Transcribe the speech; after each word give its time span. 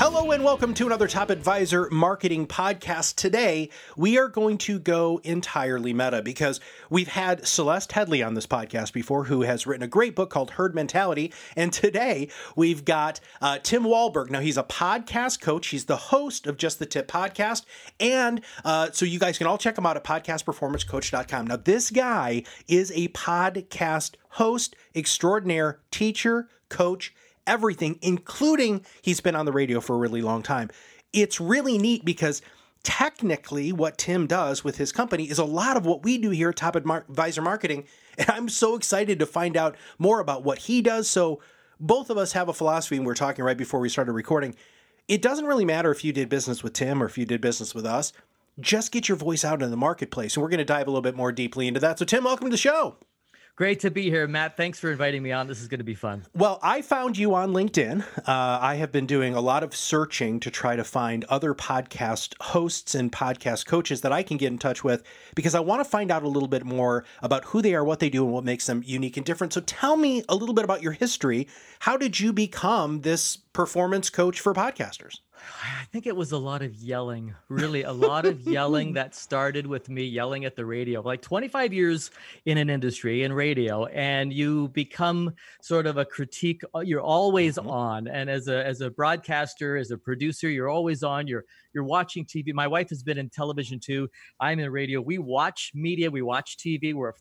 Hello 0.00 0.30
and 0.30 0.44
welcome 0.44 0.74
to 0.74 0.86
another 0.86 1.08
Top 1.08 1.28
Advisor 1.28 1.88
Marketing 1.90 2.46
Podcast. 2.46 3.16
Today, 3.16 3.68
we 3.96 4.16
are 4.16 4.28
going 4.28 4.56
to 4.58 4.78
go 4.78 5.20
entirely 5.24 5.92
meta 5.92 6.22
because 6.22 6.60
we've 6.88 7.08
had 7.08 7.44
Celeste 7.48 7.90
Headlee 7.90 8.24
on 8.24 8.34
this 8.34 8.46
podcast 8.46 8.92
before, 8.92 9.24
who 9.24 9.42
has 9.42 9.66
written 9.66 9.82
a 9.82 9.88
great 9.88 10.14
book 10.14 10.30
called 10.30 10.52
Herd 10.52 10.72
Mentality. 10.72 11.32
And 11.56 11.72
today, 11.72 12.28
we've 12.54 12.84
got 12.84 13.18
uh, 13.42 13.58
Tim 13.60 13.82
Wohlberg. 13.82 14.30
Now, 14.30 14.38
he's 14.38 14.56
a 14.56 14.62
podcast 14.62 15.40
coach, 15.40 15.66
he's 15.66 15.86
the 15.86 15.96
host 15.96 16.46
of 16.46 16.56
Just 16.56 16.78
the 16.78 16.86
Tip 16.86 17.08
podcast. 17.08 17.64
And 17.98 18.40
uh, 18.64 18.92
so 18.92 19.04
you 19.04 19.18
guys 19.18 19.36
can 19.36 19.48
all 19.48 19.58
check 19.58 19.76
him 19.76 19.84
out 19.84 19.96
at 19.96 20.04
podcastperformancecoach.com. 20.04 21.48
Now, 21.48 21.56
this 21.56 21.90
guy 21.90 22.44
is 22.68 22.92
a 22.94 23.08
podcast 23.08 24.14
host 24.28 24.76
extraordinaire, 24.94 25.80
teacher, 25.90 26.48
coach, 26.68 27.12
everything, 27.48 27.98
including 28.02 28.84
he's 29.02 29.20
been 29.20 29.34
on 29.34 29.46
the 29.46 29.52
radio 29.52 29.80
for 29.80 29.96
a 29.96 29.98
really 29.98 30.22
long 30.22 30.42
time. 30.42 30.70
It's 31.12 31.40
really 31.40 31.78
neat 31.78 32.04
because 32.04 32.42
technically 32.84 33.72
what 33.72 33.98
Tim 33.98 34.26
does 34.26 34.62
with 34.62 34.76
his 34.76 34.92
company 34.92 35.28
is 35.28 35.38
a 35.38 35.44
lot 35.44 35.76
of 35.76 35.84
what 35.84 36.04
we 36.04 36.18
do 36.18 36.30
here 36.30 36.50
at 36.50 36.56
Top 36.56 36.76
Advisor 36.76 37.42
Marketing. 37.42 37.84
And 38.18 38.28
I'm 38.30 38.48
so 38.48 38.74
excited 38.74 39.20
to 39.20 39.26
find 39.26 39.56
out 39.56 39.76
more 39.96 40.18
about 40.18 40.42
what 40.42 40.58
he 40.58 40.82
does. 40.82 41.08
So 41.08 41.40
both 41.78 42.10
of 42.10 42.18
us 42.18 42.32
have 42.32 42.48
a 42.48 42.52
philosophy, 42.52 42.96
and 42.96 43.06
we 43.06 43.12
are 43.12 43.14
talking 43.14 43.44
right 43.44 43.56
before 43.56 43.78
we 43.78 43.88
started 43.88 44.10
recording. 44.10 44.56
It 45.06 45.22
doesn't 45.22 45.46
really 45.46 45.64
matter 45.64 45.92
if 45.92 46.04
you 46.04 46.12
did 46.12 46.28
business 46.28 46.64
with 46.64 46.72
Tim 46.72 47.00
or 47.00 47.06
if 47.06 47.16
you 47.16 47.24
did 47.24 47.40
business 47.40 47.76
with 47.76 47.86
us. 47.86 48.12
Just 48.58 48.90
get 48.90 49.08
your 49.08 49.16
voice 49.16 49.44
out 49.44 49.62
in 49.62 49.70
the 49.70 49.76
marketplace. 49.76 50.34
And 50.34 50.42
we're 50.42 50.48
going 50.48 50.58
to 50.58 50.64
dive 50.64 50.88
a 50.88 50.90
little 50.90 51.00
bit 51.00 51.14
more 51.14 51.30
deeply 51.30 51.68
into 51.68 51.78
that. 51.78 52.00
So, 52.00 52.04
Tim, 52.04 52.24
welcome 52.24 52.48
to 52.48 52.50
the 52.50 52.56
show. 52.56 52.96
Great 53.58 53.80
to 53.80 53.90
be 53.90 54.08
here, 54.08 54.28
Matt. 54.28 54.56
Thanks 54.56 54.78
for 54.78 54.88
inviting 54.88 55.20
me 55.20 55.32
on. 55.32 55.48
This 55.48 55.60
is 55.60 55.66
going 55.66 55.80
to 55.80 55.84
be 55.84 55.96
fun. 55.96 56.24
Well, 56.32 56.60
I 56.62 56.80
found 56.80 57.18
you 57.18 57.34
on 57.34 57.50
LinkedIn. 57.52 58.02
Uh, 58.18 58.22
I 58.62 58.76
have 58.76 58.92
been 58.92 59.04
doing 59.04 59.34
a 59.34 59.40
lot 59.40 59.64
of 59.64 59.74
searching 59.74 60.38
to 60.38 60.50
try 60.52 60.76
to 60.76 60.84
find 60.84 61.24
other 61.24 61.54
podcast 61.54 62.40
hosts 62.40 62.94
and 62.94 63.10
podcast 63.10 63.66
coaches 63.66 64.02
that 64.02 64.12
I 64.12 64.22
can 64.22 64.36
get 64.36 64.52
in 64.52 64.58
touch 64.58 64.84
with 64.84 65.02
because 65.34 65.56
I 65.56 65.60
want 65.60 65.82
to 65.82 65.90
find 65.90 66.12
out 66.12 66.22
a 66.22 66.28
little 66.28 66.46
bit 66.46 66.64
more 66.64 67.04
about 67.20 67.46
who 67.46 67.60
they 67.60 67.74
are, 67.74 67.82
what 67.82 67.98
they 67.98 68.08
do, 68.08 68.22
and 68.22 68.32
what 68.32 68.44
makes 68.44 68.66
them 68.66 68.84
unique 68.86 69.16
and 69.16 69.26
different. 69.26 69.52
So 69.52 69.60
tell 69.62 69.96
me 69.96 70.22
a 70.28 70.36
little 70.36 70.54
bit 70.54 70.64
about 70.64 70.80
your 70.80 70.92
history. 70.92 71.48
How 71.80 71.96
did 71.96 72.20
you 72.20 72.32
become 72.32 73.00
this 73.00 73.36
performance 73.36 74.08
coach 74.08 74.38
for 74.38 74.54
podcasters? 74.54 75.18
I 75.62 75.84
think 75.92 76.06
it 76.06 76.16
was 76.16 76.32
a 76.32 76.38
lot 76.38 76.62
of 76.62 76.74
yelling, 76.74 77.34
really, 77.48 77.82
a 77.82 77.92
lot 77.92 78.26
of 78.26 78.40
yelling 78.40 78.92
that 78.94 79.14
started 79.14 79.66
with 79.66 79.88
me 79.88 80.04
yelling 80.04 80.44
at 80.44 80.56
the 80.56 80.64
radio. 80.64 81.00
Like 81.00 81.22
25 81.22 81.72
years 81.72 82.10
in 82.46 82.58
an 82.58 82.70
industry 82.70 83.22
in 83.22 83.32
radio, 83.32 83.86
and 83.86 84.32
you 84.32 84.68
become 84.68 85.34
sort 85.60 85.86
of 85.86 85.96
a 85.96 86.04
critique. 86.04 86.62
Uh, 86.74 86.80
you're 86.80 87.00
always 87.00 87.56
mm-hmm. 87.56 87.68
on, 87.68 88.08
and 88.08 88.28
as 88.28 88.48
a 88.48 88.64
as 88.66 88.80
a 88.80 88.90
broadcaster, 88.90 89.76
as 89.76 89.90
a 89.90 89.98
producer, 89.98 90.48
you're 90.48 90.68
always 90.68 91.02
on. 91.02 91.26
You're 91.26 91.44
you're 91.72 91.84
watching 91.84 92.24
TV. 92.24 92.52
My 92.52 92.66
wife 92.66 92.88
has 92.90 93.02
been 93.02 93.18
in 93.18 93.28
television 93.28 93.80
too. 93.80 94.08
I'm 94.40 94.58
in 94.58 94.70
radio. 94.70 95.00
We 95.00 95.18
watch 95.18 95.72
media. 95.74 96.10
We 96.10 96.22
watch 96.22 96.56
TV. 96.56 96.94
We're 96.94 97.12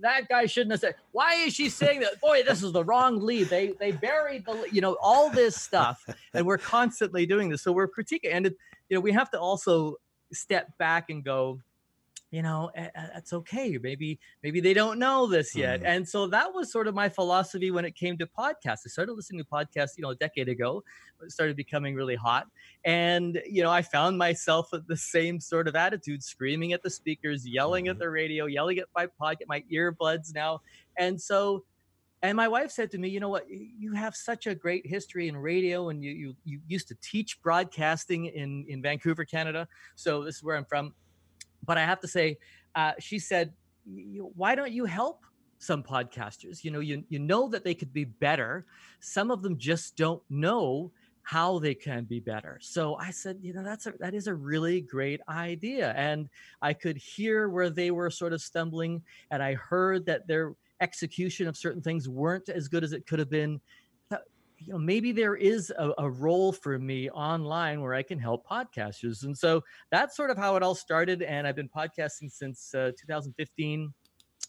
that 0.00 0.28
guy 0.28 0.46
shouldn't 0.46 0.72
have 0.72 0.80
said. 0.80 0.94
Why 1.12 1.34
is 1.34 1.54
she 1.54 1.68
saying 1.68 2.00
that? 2.00 2.20
Boy, 2.20 2.42
this 2.42 2.62
is 2.62 2.72
the 2.72 2.84
wrong 2.84 3.20
lead. 3.20 3.48
They 3.48 3.72
they 3.78 3.92
buried 3.92 4.44
the 4.44 4.66
you 4.70 4.80
know 4.80 4.96
all 5.00 5.30
this 5.30 5.60
stuff, 5.60 6.04
and 6.34 6.46
we're 6.46 6.58
constantly 6.58 7.26
doing 7.26 7.48
this. 7.48 7.62
So 7.62 7.72
we're 7.72 7.88
critiquing, 7.88 8.30
and 8.32 8.46
it, 8.46 8.56
you 8.88 8.96
know 8.96 9.00
we 9.00 9.12
have 9.12 9.30
to 9.30 9.40
also 9.40 9.96
step 10.32 10.76
back 10.78 11.10
and 11.10 11.24
go 11.24 11.60
you 12.30 12.42
know 12.42 12.70
that's 12.74 13.32
okay 13.32 13.78
maybe 13.82 14.18
maybe 14.42 14.60
they 14.60 14.72
don't 14.72 14.98
know 14.98 15.26
this 15.26 15.54
yet 15.54 15.80
mm. 15.80 15.86
and 15.86 16.08
so 16.08 16.26
that 16.26 16.52
was 16.54 16.70
sort 16.70 16.86
of 16.86 16.94
my 16.94 17.08
philosophy 17.08 17.70
when 17.70 17.84
it 17.84 17.94
came 17.94 18.16
to 18.16 18.26
podcasts 18.26 18.82
i 18.86 18.88
started 18.88 19.12
listening 19.12 19.42
to 19.42 19.48
podcasts 19.50 19.96
you 19.96 20.02
know 20.02 20.10
a 20.10 20.14
decade 20.16 20.48
ago 20.48 20.82
it 21.22 21.32
started 21.32 21.56
becoming 21.56 21.94
really 21.94 22.14
hot 22.14 22.46
and 22.84 23.40
you 23.48 23.62
know 23.62 23.70
i 23.70 23.82
found 23.82 24.16
myself 24.16 24.68
with 24.72 24.86
the 24.86 24.96
same 24.96 25.40
sort 25.40 25.66
of 25.66 25.74
attitude 25.74 26.22
screaming 26.22 26.72
at 26.72 26.82
the 26.82 26.90
speakers 26.90 27.46
yelling 27.46 27.88
at 27.88 27.94
mm-hmm. 27.94 28.02
the 28.02 28.10
radio 28.10 28.46
yelling 28.46 28.78
at 28.78 28.86
my 28.94 29.06
pocket 29.18 29.46
my 29.48 29.62
earbuds 29.72 30.32
now 30.34 30.60
and 30.96 31.20
so 31.20 31.64
and 32.22 32.36
my 32.36 32.48
wife 32.48 32.70
said 32.70 32.90
to 32.90 32.98
me, 32.98 33.08
"You 33.08 33.18
know 33.18 33.30
what? 33.30 33.46
You 33.48 33.94
have 33.94 34.14
such 34.14 34.46
a 34.46 34.54
great 34.54 34.86
history 34.86 35.28
in 35.28 35.36
radio, 35.38 35.88
and 35.88 36.04
you 36.04 36.10
you, 36.10 36.36
you 36.44 36.60
used 36.68 36.86
to 36.88 36.96
teach 37.02 37.40
broadcasting 37.40 38.26
in 38.26 38.66
in 38.68 38.82
Vancouver, 38.82 39.24
Canada. 39.24 39.66
So 39.94 40.22
this 40.22 40.36
is 40.36 40.42
where 40.42 40.56
I'm 40.56 40.66
from. 40.66 40.92
But 41.64 41.78
I 41.78 41.84
have 41.84 42.00
to 42.00 42.08
say, 42.08 42.38
uh, 42.74 42.92
she 42.98 43.18
said, 43.18 43.52
"Why 43.84 44.54
don't 44.54 44.72
you 44.72 44.84
help 44.84 45.24
some 45.58 45.82
podcasters? 45.82 46.64
You 46.64 46.70
know, 46.70 46.80
you 46.80 47.04
you 47.08 47.18
know 47.18 47.48
that 47.48 47.64
they 47.64 47.74
could 47.74 47.92
be 47.92 48.04
better. 48.04 48.66
Some 49.00 49.30
of 49.30 49.42
them 49.42 49.58
just 49.58 49.96
don't 49.96 50.22
know." 50.28 50.92
how 51.22 51.58
they 51.58 51.74
can 51.74 52.04
be 52.04 52.18
better. 52.18 52.58
So 52.60 52.96
I 52.96 53.10
said, 53.10 53.38
you 53.40 53.52
know, 53.52 53.62
that's 53.62 53.86
a, 53.86 53.92
that 54.00 54.14
is 54.14 54.26
a 54.26 54.34
really 54.34 54.80
great 54.80 55.20
idea. 55.28 55.92
And 55.96 56.28
I 56.62 56.72
could 56.72 56.96
hear 56.96 57.48
where 57.48 57.70
they 57.70 57.90
were 57.90 58.10
sort 58.10 58.32
of 58.32 58.40
stumbling 58.40 59.02
and 59.30 59.42
I 59.42 59.54
heard 59.54 60.06
that 60.06 60.26
their 60.26 60.54
execution 60.80 61.46
of 61.46 61.56
certain 61.56 61.82
things 61.82 62.08
weren't 62.08 62.48
as 62.48 62.68
good 62.68 62.82
as 62.82 62.92
it 62.92 63.06
could 63.06 63.18
have 63.18 63.30
been 63.30 63.60
you 64.60 64.72
know 64.72 64.78
maybe 64.78 65.12
there 65.12 65.36
is 65.36 65.70
a, 65.70 65.92
a, 65.98 66.10
role 66.10 66.52
for 66.52 66.78
me 66.78 67.10
online 67.10 67.80
where 67.80 67.94
i 67.94 68.02
can 68.02 68.18
help 68.18 68.46
podcasters 68.46 69.24
and 69.24 69.36
so 69.36 69.62
that's 69.90 70.16
sort 70.16 70.30
of 70.30 70.36
how 70.36 70.56
it 70.56 70.62
all 70.62 70.74
started 70.74 71.22
and 71.22 71.46
i've 71.46 71.56
been 71.56 71.68
podcasting 71.68 72.30
since 72.30 72.74
uh, 72.74 72.90
2015 73.00 73.92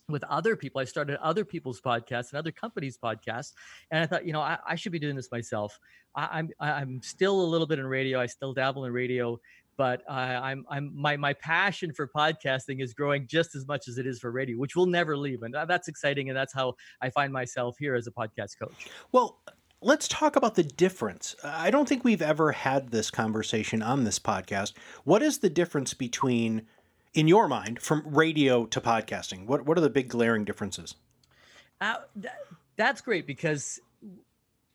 with 0.10 0.24
other 0.26 0.56
people. 0.56 0.82
I 0.82 0.86
started 0.86 1.18
other 1.22 1.46
people's 1.46 1.80
podcasts 1.80 2.32
and 2.32 2.40
other 2.40 2.52
companies 2.52 2.98
podcasts 3.02 3.54
and 3.92 4.04
i 4.04 4.06
thought 4.06 4.26
you 4.26 4.34
know 4.34 4.42
i, 4.42 4.58
I 4.68 4.76
should 4.76 4.92
be 4.92 5.00
doing 5.00 5.16
this 5.16 5.32
myself. 5.32 5.80
I, 6.16 6.40
am 6.40 6.50
I'm, 6.60 6.74
I'm 6.74 7.02
still 7.02 7.40
a 7.40 7.48
little 7.48 7.68
bit 7.68 7.80
in 7.80 7.86
radio. 7.86 8.20
I 8.20 8.26
still 8.26 8.54
dabble 8.54 8.86
in 8.86 8.92
radio 8.92 9.40
but 9.78 10.04
uh, 10.08 10.12
I'm, 10.12 10.64
I'm 10.70 10.92
my 10.94 11.18
my 11.18 11.34
passion 11.34 11.92
for 11.92 12.08
podcasting 12.08 12.84
is 12.84 12.94
growing 12.94 13.26
just 13.26 13.56
as 13.56 13.66
much 13.68 13.88
as 13.88 13.98
it 13.98 14.06
is 14.06 14.20
for 14.20 14.30
radio, 14.30 14.58
which 14.58 14.76
will 14.76 14.86
never 14.86 15.18
leave, 15.18 15.42
and 15.42 15.56
that's 15.68 15.88
exciting, 15.88 16.30
and 16.30 16.38
that's 16.38 16.54
how 16.54 16.76
I 17.02 17.10
find 17.10 17.34
myself 17.34 17.78
here 17.80 17.96
as 17.96 18.06
a 18.06 18.12
podcast 18.12 18.60
coach. 18.62 18.90
Well, 19.12 19.42
let's 19.82 20.08
talk 20.08 20.36
about 20.36 20.56
the 20.56 20.64
difference. 20.64 21.36
I 21.44 21.72
don't 21.72 21.90
think 21.90 22.04
we've 22.04 22.22
ever 22.22 22.52
had 22.52 22.90
this 22.92 23.10
conversation 23.10 23.82
on 23.82 24.04
this 24.04 24.20
podcast. 24.20 24.74
What 25.04 25.24
is 25.24 25.40
the 25.40 25.50
difference 25.50 25.94
between, 25.94 26.68
in 27.14 27.28
your 27.28 27.48
mind, 27.48 27.82
from 27.82 28.04
radio 28.06 28.66
to 28.68 28.80
podcasting? 28.80 29.48
What 29.48 29.66
What 29.66 29.78
are 29.78 29.82
the 29.82 29.90
big 29.90 30.10
glaring 30.10 30.46
differences? 30.46 30.96
Uh, 31.80 31.96
th- 32.14 32.34
that's 32.78 33.02
great 33.02 33.26
because, 33.26 33.80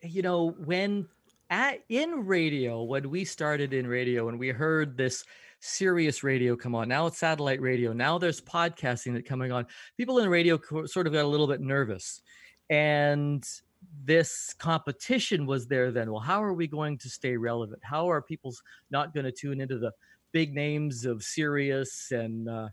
you 0.02 0.22
know, 0.22 0.50
when 0.64 1.08
at 1.50 1.82
in 1.88 2.26
radio, 2.26 2.82
when 2.82 3.08
we 3.08 3.24
started 3.24 3.72
in 3.72 3.86
radio 3.86 4.28
and 4.28 4.38
we 4.38 4.48
heard 4.48 4.96
this 4.96 5.24
Sirius 5.60 6.22
radio 6.22 6.56
come 6.56 6.74
on, 6.74 6.88
now 6.88 7.06
it's 7.06 7.18
satellite 7.18 7.60
radio, 7.60 7.92
now 7.92 8.18
there's 8.18 8.40
podcasting 8.40 9.14
that 9.14 9.24
coming 9.24 9.52
on. 9.52 9.66
People 9.96 10.18
in 10.18 10.28
radio 10.28 10.60
sort 10.86 11.06
of 11.06 11.12
got 11.12 11.24
a 11.24 11.28
little 11.28 11.46
bit 11.46 11.60
nervous, 11.60 12.20
and 12.68 13.48
this 14.06 14.54
competition 14.58 15.46
was 15.46 15.66
there 15.66 15.90
then. 15.90 16.10
Well, 16.10 16.20
how 16.20 16.42
are 16.42 16.54
we 16.54 16.66
going 16.66 16.96
to 16.98 17.10
stay 17.10 17.36
relevant? 17.36 17.80
How 17.82 18.08
are 18.08 18.22
people 18.22 18.54
not 18.90 19.12
going 19.12 19.24
to 19.24 19.32
tune 19.32 19.60
into 19.60 19.78
the 19.78 19.92
big 20.32 20.54
names 20.54 21.04
of 21.04 21.22
Sirius 21.22 22.12
and 22.12 22.48
uh, 22.48 22.68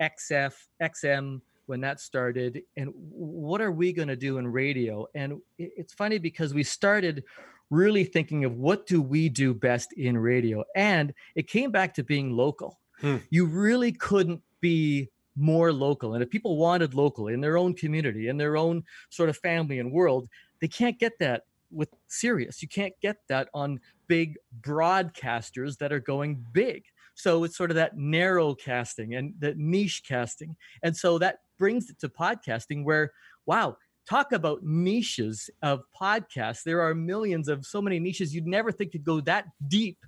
XF, 0.00 0.54
XM 0.80 1.40
when 1.66 1.80
that 1.80 2.00
started? 2.00 2.62
And 2.76 2.92
what 2.94 3.60
are 3.60 3.72
we 3.72 3.92
going 3.92 4.08
to 4.08 4.16
do 4.16 4.38
in 4.38 4.46
radio? 4.46 5.06
And 5.14 5.40
it's 5.58 5.92
funny 5.92 6.18
because 6.18 6.54
we 6.54 6.62
started 6.62 7.24
really 7.68 8.04
thinking 8.04 8.44
of 8.44 8.56
what 8.56 8.86
do 8.86 9.02
we 9.02 9.28
do 9.28 9.52
best 9.54 9.92
in 9.94 10.16
radio? 10.16 10.62
And 10.76 11.12
it 11.34 11.48
came 11.48 11.72
back 11.72 11.94
to 11.94 12.04
being 12.04 12.30
local. 12.30 12.78
Hmm. 13.00 13.16
You 13.30 13.46
really 13.46 13.90
couldn't 13.90 14.40
be 14.60 15.10
more 15.36 15.72
local. 15.72 16.14
And 16.14 16.22
if 16.22 16.30
people 16.30 16.56
wanted 16.56 16.94
local 16.94 17.28
in 17.28 17.40
their 17.40 17.58
own 17.58 17.74
community, 17.74 18.28
in 18.28 18.36
their 18.36 18.56
own 18.56 18.84
sort 19.10 19.28
of 19.28 19.36
family 19.36 19.78
and 19.78 19.92
world, 19.92 20.28
they 20.60 20.68
can't 20.68 20.98
get 20.98 21.18
that 21.20 21.44
with 21.70 21.88
Sirius. 22.06 22.62
You 22.62 22.68
can't 22.68 22.94
get 23.00 23.16
that 23.28 23.48
on 23.52 23.80
big 24.06 24.36
broadcasters 24.60 25.78
that 25.78 25.92
are 25.92 26.00
going 26.00 26.44
big. 26.52 26.84
So 27.14 27.44
it's 27.44 27.56
sort 27.56 27.70
of 27.70 27.76
that 27.76 27.96
narrow 27.96 28.54
casting 28.54 29.14
and 29.14 29.34
that 29.40 29.56
niche 29.56 30.02
casting. 30.06 30.56
And 30.82 30.96
so 30.96 31.18
that 31.18 31.40
brings 31.58 31.88
it 31.90 31.98
to 32.00 32.08
podcasting 32.08 32.84
where, 32.84 33.12
wow, 33.46 33.78
talk 34.08 34.32
about 34.32 34.62
niches 34.62 35.50
of 35.62 35.82
podcasts. 35.98 36.62
There 36.62 36.82
are 36.82 36.94
millions 36.94 37.48
of 37.48 37.64
so 37.64 37.80
many 37.80 37.98
niches 37.98 38.34
you'd 38.34 38.46
never 38.46 38.70
think 38.70 38.92
could 38.92 39.04
go 39.04 39.20
that 39.22 39.46
deep 39.66 39.98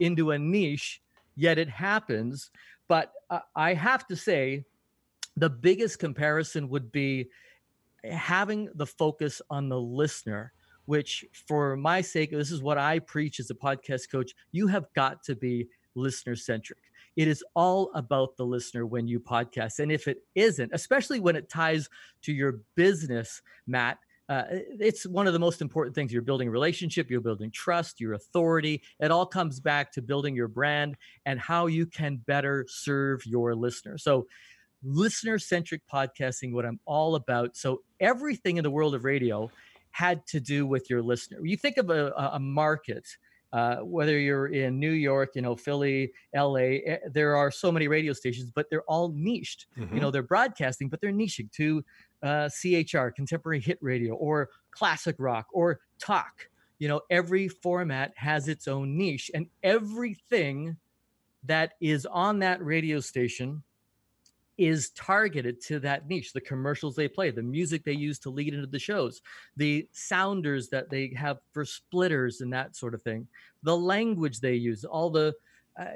into 0.00 0.30
a 0.32 0.38
niche, 0.38 1.00
yet 1.36 1.58
it 1.58 1.68
happens. 1.68 2.50
But 2.88 3.12
uh, 3.30 3.40
I 3.54 3.74
have 3.74 4.06
to 4.08 4.16
say, 4.16 4.64
the 5.36 5.50
biggest 5.50 5.98
comparison 5.98 6.68
would 6.68 6.92
be 6.92 7.28
having 8.10 8.68
the 8.74 8.86
focus 8.86 9.40
on 9.50 9.68
the 9.68 9.80
listener 9.80 10.52
which 10.86 11.24
for 11.46 11.76
my 11.76 12.00
sake 12.00 12.30
this 12.30 12.50
is 12.50 12.62
what 12.62 12.78
i 12.78 12.98
preach 12.98 13.40
as 13.40 13.50
a 13.50 13.54
podcast 13.54 14.10
coach 14.10 14.32
you 14.52 14.66
have 14.66 14.86
got 14.94 15.22
to 15.22 15.34
be 15.34 15.66
listener 15.94 16.36
centric 16.36 16.80
it 17.16 17.28
is 17.28 17.44
all 17.54 17.90
about 17.94 18.36
the 18.36 18.44
listener 18.44 18.84
when 18.84 19.06
you 19.06 19.20
podcast 19.20 19.78
and 19.78 19.90
if 19.90 20.08
it 20.08 20.18
isn't 20.34 20.70
especially 20.72 21.20
when 21.20 21.36
it 21.36 21.48
ties 21.48 21.88
to 22.22 22.32
your 22.32 22.60
business 22.74 23.40
matt 23.66 23.98
uh, 24.28 24.44
it's 24.50 25.06
one 25.06 25.26
of 25.26 25.32
the 25.32 25.38
most 25.38 25.60
important 25.60 25.94
things. 25.94 26.12
You're 26.12 26.22
building 26.22 26.48
relationship, 26.48 27.10
you're 27.10 27.20
building 27.20 27.50
trust, 27.50 28.00
your 28.00 28.14
authority. 28.14 28.82
It 29.00 29.10
all 29.10 29.26
comes 29.26 29.60
back 29.60 29.92
to 29.92 30.02
building 30.02 30.34
your 30.34 30.48
brand 30.48 30.96
and 31.26 31.38
how 31.38 31.66
you 31.66 31.86
can 31.86 32.16
better 32.16 32.64
serve 32.68 33.26
your 33.26 33.54
listener. 33.54 33.98
So, 33.98 34.26
listener 34.84 35.38
centric 35.38 35.82
podcasting, 35.92 36.52
what 36.52 36.64
I'm 36.64 36.80
all 36.84 37.14
about. 37.14 37.56
So, 37.56 37.82
everything 38.00 38.56
in 38.56 38.62
the 38.62 38.70
world 38.70 38.94
of 38.94 39.04
radio 39.04 39.50
had 39.90 40.26
to 40.26 40.40
do 40.40 40.66
with 40.66 40.90
your 40.90 41.02
listener. 41.02 41.38
You 41.42 41.56
think 41.56 41.76
of 41.76 41.90
a, 41.90 42.12
a 42.32 42.38
market. 42.38 43.06
Uh, 43.52 43.76
whether 43.76 44.18
you're 44.18 44.48
in 44.48 44.80
New 44.80 44.90
York, 44.90 45.30
you 45.36 45.40
know, 45.40 45.54
Philly, 45.54 46.12
LA, 46.34 46.56
eh, 46.56 46.98
there 47.12 47.36
are 47.36 47.52
so 47.52 47.70
many 47.70 47.86
radio 47.86 48.12
stations, 48.12 48.50
but 48.52 48.68
they're 48.68 48.82
all 48.82 49.12
niched. 49.14 49.66
Mm-hmm. 49.78 49.94
You 49.94 50.00
know, 50.00 50.10
they're 50.10 50.24
broadcasting, 50.24 50.88
but 50.88 51.00
they're 51.00 51.12
niching 51.12 51.52
to 51.52 51.84
uh, 52.24 52.48
CHR, 52.48 53.10
contemporary 53.10 53.60
hit 53.60 53.78
radio, 53.80 54.14
or 54.14 54.48
classic 54.72 55.14
rock, 55.20 55.46
or 55.52 55.78
talk. 56.00 56.48
You 56.80 56.88
know, 56.88 57.02
every 57.10 57.46
format 57.46 58.12
has 58.16 58.48
its 58.48 58.66
own 58.66 58.96
niche, 58.96 59.30
and 59.32 59.46
everything 59.62 60.76
that 61.44 61.74
is 61.80 62.06
on 62.06 62.40
that 62.40 62.60
radio 62.60 62.98
station 62.98 63.62
is 64.56 64.90
targeted 64.90 65.60
to 65.60 65.80
that 65.80 66.08
niche 66.08 66.32
the 66.32 66.40
commercials 66.40 66.94
they 66.94 67.08
play 67.08 67.30
the 67.30 67.42
music 67.42 67.84
they 67.84 67.92
use 67.92 68.18
to 68.18 68.30
lead 68.30 68.54
into 68.54 68.66
the 68.66 68.78
shows 68.78 69.20
the 69.56 69.86
sounders 69.92 70.68
that 70.68 70.88
they 70.90 71.12
have 71.16 71.38
for 71.52 71.64
splitters 71.64 72.40
and 72.40 72.52
that 72.52 72.76
sort 72.76 72.94
of 72.94 73.02
thing 73.02 73.26
the 73.64 73.76
language 73.76 74.40
they 74.40 74.54
use 74.54 74.84
all 74.84 75.10
the 75.10 75.34
uh, 75.78 75.86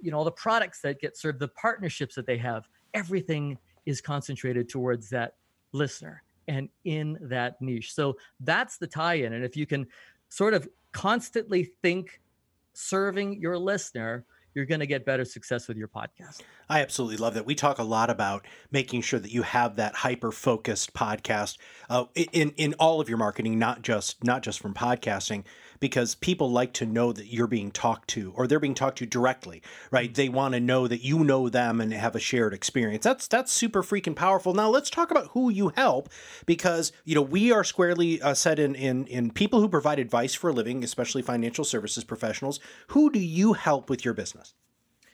you 0.00 0.10
know 0.10 0.18
all 0.18 0.24
the 0.24 0.30
products 0.30 0.80
that 0.80 1.00
get 1.00 1.16
served 1.16 1.40
the 1.40 1.48
partnerships 1.48 2.14
that 2.14 2.26
they 2.26 2.38
have 2.38 2.68
everything 2.94 3.58
is 3.86 4.00
concentrated 4.00 4.68
towards 4.68 5.08
that 5.10 5.34
listener 5.72 6.22
and 6.48 6.68
in 6.84 7.18
that 7.22 7.60
niche. 7.60 7.94
So 7.94 8.16
that's 8.40 8.78
the 8.78 8.86
tie 8.86 9.14
in. 9.14 9.32
And 9.32 9.44
if 9.44 9.56
you 9.56 9.66
can 9.66 9.86
sort 10.28 10.54
of 10.54 10.68
constantly 10.92 11.72
think 11.82 12.20
serving 12.72 13.40
your 13.40 13.58
listener, 13.58 14.24
you're 14.56 14.64
going 14.64 14.80
to 14.80 14.86
get 14.86 15.04
better 15.04 15.24
success 15.26 15.68
with 15.68 15.76
your 15.76 15.86
podcast. 15.86 16.40
I 16.70 16.80
absolutely 16.80 17.18
love 17.18 17.34
that. 17.34 17.44
We 17.44 17.54
talk 17.54 17.78
a 17.78 17.84
lot 17.84 18.08
about 18.08 18.46
making 18.72 19.02
sure 19.02 19.20
that 19.20 19.30
you 19.30 19.42
have 19.42 19.76
that 19.76 19.94
hyper 19.94 20.32
focused 20.32 20.94
podcast 20.94 21.58
uh, 21.90 22.06
in 22.14 22.54
in 22.56 22.74
all 22.80 23.00
of 23.00 23.08
your 23.10 23.18
marketing, 23.18 23.58
not 23.58 23.82
just 23.82 24.24
not 24.24 24.42
just 24.42 24.58
from 24.58 24.72
podcasting 24.72 25.44
because 25.80 26.14
people 26.14 26.50
like 26.50 26.72
to 26.74 26.86
know 26.86 27.12
that 27.12 27.32
you're 27.32 27.46
being 27.46 27.70
talked 27.70 28.08
to 28.10 28.32
or 28.36 28.46
they're 28.46 28.60
being 28.60 28.74
talked 28.74 28.98
to 28.98 29.06
directly, 29.06 29.62
right? 29.90 30.12
They 30.12 30.28
want 30.28 30.54
to 30.54 30.60
know 30.60 30.86
that 30.88 31.04
you 31.04 31.24
know 31.24 31.48
them 31.48 31.80
and 31.80 31.92
have 31.92 32.14
a 32.14 32.20
shared 32.20 32.54
experience. 32.54 33.04
That's 33.04 33.28
that's 33.28 33.52
super 33.52 33.82
freaking 33.82 34.16
powerful. 34.16 34.54
Now 34.54 34.68
let's 34.68 34.90
talk 34.90 35.10
about 35.10 35.28
who 35.28 35.50
you 35.50 35.72
help 35.76 36.08
because 36.46 36.92
you 37.04 37.14
know 37.14 37.22
we 37.22 37.52
are 37.52 37.64
squarely 37.64 38.20
uh, 38.22 38.34
set 38.34 38.58
in 38.58 38.74
in 38.74 39.06
in 39.06 39.30
people 39.30 39.60
who 39.60 39.68
provide 39.68 39.98
advice 39.98 40.34
for 40.34 40.50
a 40.50 40.52
living, 40.52 40.84
especially 40.84 41.22
financial 41.22 41.64
services 41.64 42.04
professionals. 42.04 42.60
Who 42.88 43.10
do 43.10 43.18
you 43.18 43.54
help 43.54 43.90
with 43.90 44.04
your 44.04 44.14
business? 44.14 44.54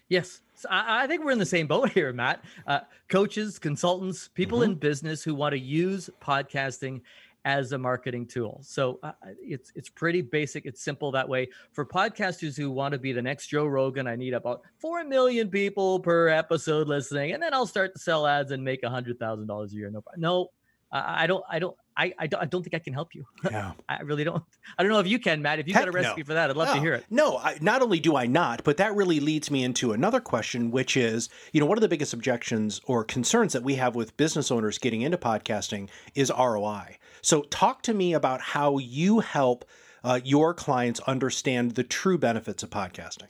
Yes, 0.08 0.42
I, 0.68 1.04
I, 1.04 1.06
think 1.06 1.24
we're 1.24 1.30
in 1.30 1.38
the 1.38 1.46
same 1.46 1.66
boat 1.66 1.90
here, 1.90 2.12
Matt. 2.12 2.44
Uh, 2.66 2.80
coaches, 3.08 3.58
consultants, 3.58 4.28
people 4.28 4.58
mm-hmm. 4.58 4.72
in 4.72 4.78
business 4.78 5.22
who 5.22 5.34
want 5.34 5.52
to 5.52 5.58
use 5.58 6.10
podcasting 6.20 7.00
as 7.44 7.72
a 7.72 7.78
marketing 7.78 8.26
tool. 8.26 8.60
So 8.62 8.98
uh, 9.02 9.12
it's 9.40 9.72
it's 9.74 9.88
pretty 9.88 10.22
basic. 10.22 10.66
It's 10.66 10.82
simple 10.82 11.10
that 11.12 11.28
way. 11.28 11.48
For 11.72 11.84
podcasters 11.84 12.56
who 12.56 12.70
want 12.70 12.92
to 12.92 12.98
be 12.98 13.12
the 13.12 13.22
next 13.22 13.48
Joe 13.48 13.66
Rogan, 13.66 14.06
I 14.06 14.16
need 14.16 14.34
about 14.34 14.62
four 14.78 15.02
million 15.04 15.48
people 15.48 16.00
per 16.00 16.28
episode 16.28 16.88
listening, 16.88 17.32
and 17.32 17.42
then 17.42 17.54
I'll 17.54 17.66
start 17.66 17.94
to 17.94 17.98
sell 17.98 18.26
ads 18.26 18.52
and 18.52 18.62
make 18.62 18.82
a 18.82 18.90
hundred 18.90 19.18
thousand 19.18 19.46
dollars 19.46 19.72
a 19.72 19.76
year. 19.76 19.90
No, 19.90 20.02
no, 20.16 20.50
I 20.92 21.26
don't. 21.26 21.44
I 21.48 21.58
don't. 21.58 21.76
I, 21.94 22.14
I 22.18 22.26
don't, 22.26 22.42
I 22.42 22.46
don't 22.46 22.62
think 22.62 22.74
I 22.74 22.78
can 22.78 22.94
help 22.94 23.14
you. 23.14 23.26
Yeah. 23.50 23.72
I 23.86 24.00
really 24.00 24.24
don't. 24.24 24.42
I 24.78 24.82
don't 24.82 24.92
know 24.92 25.00
if 25.00 25.06
you 25.06 25.18
can, 25.18 25.42
Matt. 25.42 25.58
If 25.58 25.68
you 25.68 25.74
Heck 25.74 25.82
got 25.82 25.88
a 25.88 25.92
recipe 25.92 26.22
no. 26.22 26.24
for 26.24 26.34
that, 26.34 26.48
I'd 26.48 26.56
love 26.56 26.68
no. 26.68 26.74
to 26.74 26.80
hear 26.80 26.94
it. 26.94 27.04
No, 27.10 27.36
I, 27.36 27.58
not 27.60 27.82
only 27.82 28.00
do 28.00 28.16
I 28.16 28.26
not, 28.26 28.64
but 28.64 28.78
that 28.78 28.94
really 28.94 29.20
leads 29.20 29.50
me 29.50 29.62
into 29.62 29.92
another 29.92 30.20
question, 30.20 30.70
which 30.70 30.96
is, 30.96 31.28
you 31.52 31.60
know, 31.60 31.66
one 31.66 31.76
of 31.76 31.82
the 31.82 31.88
biggest 31.88 32.14
objections 32.14 32.80
or 32.86 33.04
concerns 33.04 33.52
that 33.52 33.62
we 33.62 33.74
have 33.74 33.94
with 33.94 34.16
business 34.16 34.50
owners 34.50 34.78
getting 34.78 35.02
into 35.02 35.18
podcasting 35.18 35.90
is 36.14 36.30
ROI. 36.30 36.96
So, 37.22 37.42
talk 37.42 37.82
to 37.82 37.94
me 37.94 38.14
about 38.14 38.40
how 38.40 38.78
you 38.78 39.20
help 39.20 39.64
uh, 40.02 40.20
your 40.24 40.54
clients 40.54 41.00
understand 41.00 41.72
the 41.72 41.84
true 41.84 42.18
benefits 42.18 42.62
of 42.62 42.70
podcasting. 42.70 43.28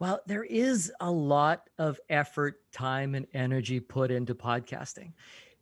Well, 0.00 0.20
there 0.26 0.44
is 0.44 0.90
a 1.00 1.10
lot 1.10 1.68
of 1.78 2.00
effort, 2.08 2.60
time, 2.72 3.14
and 3.14 3.26
energy 3.32 3.78
put 3.78 4.10
into 4.10 4.34
podcasting. 4.34 5.12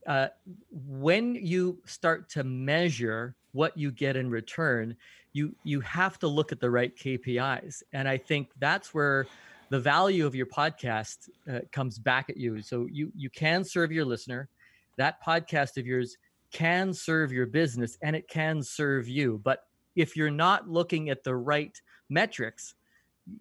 Uh, 0.06 0.28
when 0.70 1.34
you 1.34 1.82
start 1.84 2.30
to 2.30 2.44
measure 2.44 3.34
what 3.52 3.76
you 3.76 3.90
get 3.90 4.16
in 4.16 4.30
return, 4.30 4.96
you 5.32 5.54
you 5.64 5.80
have 5.80 6.18
to 6.20 6.28
look 6.28 6.52
at 6.52 6.60
the 6.60 6.70
right 6.70 6.96
KPIs, 6.96 7.82
and 7.92 8.08
I 8.08 8.16
think 8.16 8.50
that's 8.58 8.94
where 8.94 9.26
the 9.68 9.80
value 9.80 10.24
of 10.24 10.34
your 10.34 10.46
podcast 10.46 11.28
uh, 11.52 11.60
comes 11.70 11.98
back 11.98 12.30
at 12.30 12.38
you. 12.38 12.62
So 12.62 12.86
you 12.90 13.12
you 13.14 13.28
can 13.28 13.64
serve 13.64 13.92
your 13.92 14.06
listener. 14.06 14.48
That 14.96 15.22
podcast 15.22 15.76
of 15.76 15.86
yours 15.86 16.16
can 16.52 16.92
serve 16.92 17.32
your 17.32 17.46
business 17.46 17.96
and 18.02 18.16
it 18.16 18.28
can 18.28 18.62
serve 18.62 19.08
you. 19.08 19.40
But 19.44 19.60
if 19.96 20.16
you're 20.16 20.30
not 20.30 20.68
looking 20.68 21.10
at 21.10 21.24
the 21.24 21.34
right 21.34 21.76
metrics, 22.08 22.74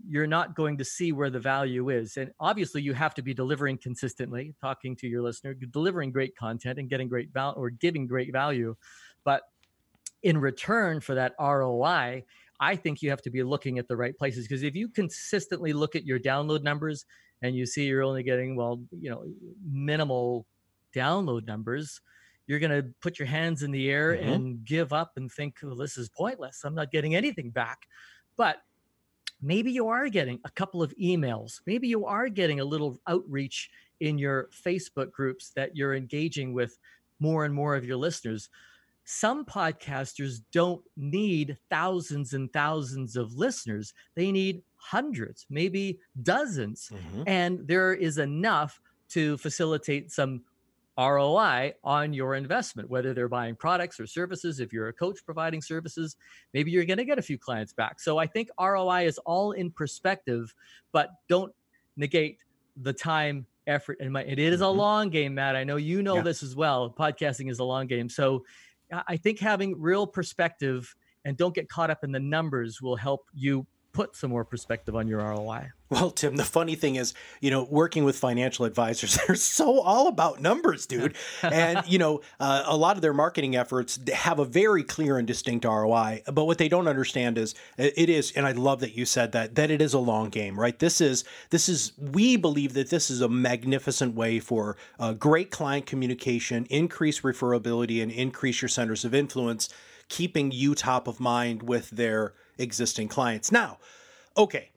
you're 0.07 0.27
not 0.27 0.55
going 0.55 0.77
to 0.77 0.85
see 0.85 1.11
where 1.11 1.29
the 1.29 1.39
value 1.39 1.89
is. 1.89 2.17
And 2.17 2.31
obviously, 2.39 2.81
you 2.81 2.93
have 2.93 3.13
to 3.15 3.21
be 3.21 3.33
delivering 3.33 3.77
consistently, 3.77 4.53
talking 4.59 4.95
to 4.97 5.07
your 5.07 5.21
listener, 5.21 5.53
delivering 5.53 6.11
great 6.11 6.35
content 6.35 6.79
and 6.79 6.89
getting 6.89 7.07
great 7.07 7.31
value 7.31 7.57
or 7.57 7.69
giving 7.69 8.05
great 8.05 8.31
value. 8.31 8.75
But 9.23 9.43
in 10.23 10.37
return 10.39 10.99
for 10.99 11.15
that 11.15 11.35
ROI, 11.39 12.23
I 12.59 12.75
think 12.75 13.01
you 13.01 13.09
have 13.11 13.21
to 13.21 13.29
be 13.29 13.43
looking 13.43 13.77
at 13.77 13.87
the 13.87 13.95
right 13.95 14.17
places 14.17 14.47
because 14.47 14.63
if 14.63 14.75
you 14.75 14.89
consistently 14.89 15.73
look 15.73 15.95
at 15.95 16.05
your 16.05 16.19
download 16.19 16.63
numbers 16.63 17.05
and 17.41 17.55
you 17.55 17.65
see 17.65 17.85
you're 17.85 18.03
only 18.03 18.23
getting, 18.23 18.55
well, 18.55 18.81
you 18.99 19.09
know, 19.09 19.25
minimal 19.63 20.45
download 20.95 21.45
numbers, 21.45 22.01
you're 22.47 22.59
going 22.59 22.71
to 22.71 22.89
put 23.01 23.19
your 23.19 23.27
hands 23.27 23.61
in 23.61 23.71
the 23.71 23.89
air 23.89 24.13
mm-hmm. 24.13 24.29
and 24.29 24.65
give 24.65 24.93
up 24.93 25.11
and 25.17 25.31
think, 25.31 25.57
well, 25.61 25.75
this 25.75 25.97
is 25.97 26.09
pointless. 26.09 26.61
I'm 26.63 26.75
not 26.75 26.91
getting 26.91 27.13
anything 27.13 27.51
back. 27.51 27.87
But 28.37 28.57
maybe 29.41 29.71
you 29.71 29.89
are 29.89 30.07
getting 30.09 30.39
a 30.45 30.49
couple 30.49 30.81
of 30.81 30.93
emails. 30.95 31.61
Maybe 31.65 31.87
you 31.87 32.05
are 32.05 32.29
getting 32.29 32.59
a 32.59 32.65
little 32.65 32.99
outreach 33.07 33.69
in 33.99 34.17
your 34.17 34.49
Facebook 34.65 35.11
groups 35.11 35.51
that 35.55 35.75
you're 35.75 35.95
engaging 35.95 36.53
with 36.53 36.79
more 37.19 37.45
and 37.45 37.53
more 37.53 37.75
of 37.75 37.85
your 37.85 37.97
listeners. 37.97 38.49
Some 39.03 39.45
podcasters 39.45 40.41
don't 40.51 40.81
need 40.95 41.57
thousands 41.69 42.33
and 42.33 42.51
thousands 42.51 43.15
of 43.15 43.33
listeners. 43.33 43.93
They 44.15 44.31
need 44.31 44.63
hundreds, 44.75 45.45
maybe 45.49 45.99
dozens. 46.23 46.91
Mm-hmm. 46.93 47.23
And 47.25 47.67
there 47.67 47.93
is 47.93 48.17
enough 48.17 48.81
to 49.09 49.37
facilitate 49.37 50.11
some 50.11 50.41
ROI 50.97 51.73
on 51.83 52.13
your 52.13 52.35
investment, 52.35 52.89
whether 52.89 53.13
they're 53.13 53.29
buying 53.29 53.55
products 53.55 53.99
or 53.99 54.07
services. 54.07 54.59
If 54.59 54.73
you're 54.73 54.87
a 54.87 54.93
coach 54.93 55.19
providing 55.25 55.61
services, 55.61 56.15
maybe 56.53 56.71
you're 56.71 56.85
going 56.85 56.97
to 56.97 57.05
get 57.05 57.19
a 57.19 57.21
few 57.21 57.37
clients 57.37 57.73
back. 57.73 57.99
So 57.99 58.17
I 58.17 58.25
think 58.25 58.49
ROI 58.59 59.05
is 59.05 59.17
all 59.19 59.51
in 59.51 59.71
perspective, 59.71 60.53
but 60.91 61.09
don't 61.29 61.53
negate 61.95 62.39
the 62.81 62.93
time, 62.93 63.45
effort, 63.67 63.97
and 63.99 64.11
money. 64.11 64.29
It 64.29 64.39
is 64.39 64.61
a 64.61 64.63
mm-hmm. 64.63 64.79
long 64.79 65.09
game, 65.09 65.35
Matt. 65.35 65.55
I 65.55 65.63
know 65.63 65.75
you 65.75 66.01
know 66.01 66.17
yeah. 66.17 66.21
this 66.23 66.41
as 66.41 66.55
well. 66.55 66.93
Podcasting 66.97 67.49
is 67.49 67.59
a 67.59 67.63
long 67.63 67.87
game. 67.87 68.09
So 68.09 68.43
I 69.07 69.17
think 69.17 69.39
having 69.39 69.79
real 69.79 70.07
perspective 70.07 70.95
and 71.25 71.35
don't 71.37 71.53
get 71.53 71.69
caught 71.69 71.91
up 71.91 72.03
in 72.03 72.11
the 72.11 72.19
numbers 72.19 72.81
will 72.81 72.95
help 72.95 73.25
you 73.33 73.67
put 73.97 74.15
some 74.15 74.29
more 74.29 74.45
perspective 74.45 74.95
on 74.95 75.07
your 75.07 75.21
ROI. 75.21 75.71
Well, 75.89 76.11
Tim, 76.11 76.35
the 76.35 76.43
funny 76.43 76.75
thing 76.75 76.97
is, 76.97 77.15
you 77.41 77.49
know, 77.49 77.63
working 77.63 78.03
with 78.03 78.15
financial 78.15 78.63
advisors, 78.63 79.17
they're 79.27 79.35
so 79.35 79.79
all 79.79 80.07
about 80.07 80.39
numbers, 80.39 80.85
dude. 80.85 81.15
and, 81.41 81.81
you 81.87 81.97
know, 81.97 82.21
uh, 82.39 82.61
a 82.67 82.77
lot 82.77 82.95
of 82.95 83.01
their 83.01 83.13
marketing 83.13 83.55
efforts 83.55 83.97
have 84.13 84.37
a 84.37 84.45
very 84.45 84.83
clear 84.83 85.17
and 85.17 85.25
distinct 85.25 85.65
ROI. 85.65 86.21
But 86.31 86.45
what 86.45 86.59
they 86.59 86.69
don't 86.69 86.87
understand 86.87 87.39
is 87.39 87.55
it 87.79 88.07
is, 88.07 88.31
and 88.33 88.45
I 88.45 88.51
love 88.51 88.81
that 88.81 88.95
you 88.95 89.03
said 89.03 89.31
that, 89.31 89.55
that 89.55 89.71
it 89.71 89.81
is 89.81 89.95
a 89.95 89.99
long 89.99 90.29
game, 90.29 90.59
right? 90.59 90.77
This 90.77 91.01
is, 91.01 91.23
this 91.49 91.67
is, 91.67 91.93
we 91.97 92.35
believe 92.37 92.73
that 92.75 92.91
this 92.91 93.09
is 93.09 93.21
a 93.21 93.29
magnificent 93.29 94.13
way 94.13 94.39
for 94.39 94.77
uh, 94.99 95.13
great 95.13 95.49
client 95.49 95.87
communication, 95.87 96.67
increase 96.69 97.21
referability, 97.21 98.03
and 98.03 98.11
increase 98.11 98.61
your 98.61 98.69
centers 98.69 99.03
of 99.03 99.15
influence, 99.15 99.69
keeping 100.07 100.51
you 100.51 100.75
top 100.75 101.07
of 101.07 101.19
mind 101.19 101.63
with 101.63 101.89
their 101.89 102.35
existing 102.57 103.07
clients. 103.07 103.51
Now, 103.51 103.79
okay, 104.35 104.71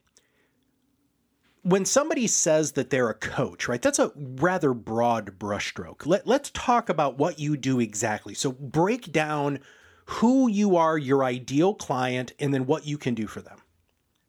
when 1.62 1.84
somebody 1.84 2.26
says 2.26 2.72
that 2.72 2.90
they're 2.90 3.10
a 3.10 3.14
coach, 3.14 3.68
right? 3.68 3.82
That's 3.82 3.98
a 3.98 4.12
rather 4.16 4.72
broad 4.72 5.38
brushstroke. 5.38 6.06
Let, 6.06 6.26
let's 6.26 6.50
talk 6.50 6.88
about 6.88 7.18
what 7.18 7.38
you 7.38 7.56
do 7.56 7.80
exactly. 7.80 8.34
So 8.34 8.52
break 8.52 9.12
down 9.12 9.60
who 10.06 10.48
you 10.48 10.76
are, 10.76 10.96
your 10.96 11.22
ideal 11.22 11.74
client, 11.74 12.32
and 12.38 12.52
then 12.52 12.66
what 12.66 12.86
you 12.86 12.98
can 12.98 13.14
do 13.14 13.26
for 13.26 13.42
them. 13.42 13.58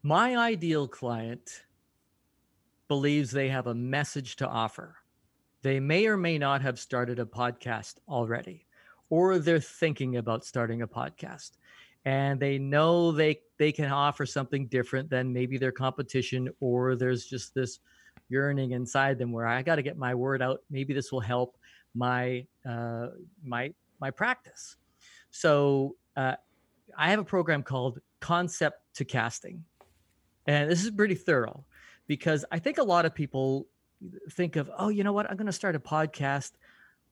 My 0.02 0.36
ideal 0.36 0.86
client 0.86 1.64
believes 2.88 3.30
they 3.30 3.48
have 3.48 3.66
a 3.66 3.74
message 3.74 4.36
to 4.36 4.46
offer. 4.46 4.96
They 5.62 5.80
may 5.80 6.06
or 6.06 6.16
may 6.16 6.38
not 6.38 6.60
have 6.62 6.78
started 6.78 7.18
a 7.18 7.24
podcast 7.24 7.94
already, 8.08 8.66
or 9.08 9.38
they're 9.38 9.60
thinking 9.60 10.16
about 10.16 10.44
starting 10.44 10.82
a 10.82 10.88
podcast 10.88 11.52
and 12.04 12.40
they 12.40 12.58
know 12.58 13.12
they 13.12 13.40
they 13.58 13.72
can 13.72 13.90
offer 13.90 14.26
something 14.26 14.66
different 14.66 15.08
than 15.08 15.32
maybe 15.32 15.56
their 15.56 15.72
competition 15.72 16.48
or 16.60 16.96
there's 16.96 17.26
just 17.26 17.54
this 17.54 17.78
yearning 18.28 18.72
inside 18.72 19.18
them 19.18 19.30
where 19.30 19.46
I 19.46 19.62
got 19.62 19.76
to 19.76 19.82
get 19.82 19.96
my 19.96 20.14
word 20.14 20.42
out. 20.42 20.60
Maybe 20.70 20.94
this 20.94 21.12
will 21.12 21.20
help 21.20 21.56
my 21.94 22.46
uh, 22.68 23.08
my 23.44 23.72
my 24.00 24.10
practice. 24.10 24.76
So 25.30 25.96
uh, 26.16 26.34
I 26.96 27.10
have 27.10 27.20
a 27.20 27.24
program 27.24 27.62
called 27.62 28.00
concept 28.20 28.80
to 28.94 29.04
casting. 29.04 29.64
And 30.46 30.70
this 30.70 30.82
is 30.84 30.90
pretty 30.90 31.14
thorough 31.14 31.64
because 32.08 32.44
I 32.50 32.58
think 32.58 32.78
a 32.78 32.82
lot 32.82 33.06
of 33.06 33.14
people 33.14 33.68
think 34.32 34.56
of 34.56 34.70
oh 34.76 34.88
you 34.88 35.04
know 35.04 35.12
what? 35.12 35.30
I'm 35.30 35.36
going 35.36 35.46
to 35.46 35.52
start 35.52 35.76
a 35.76 35.80
podcast. 35.80 36.52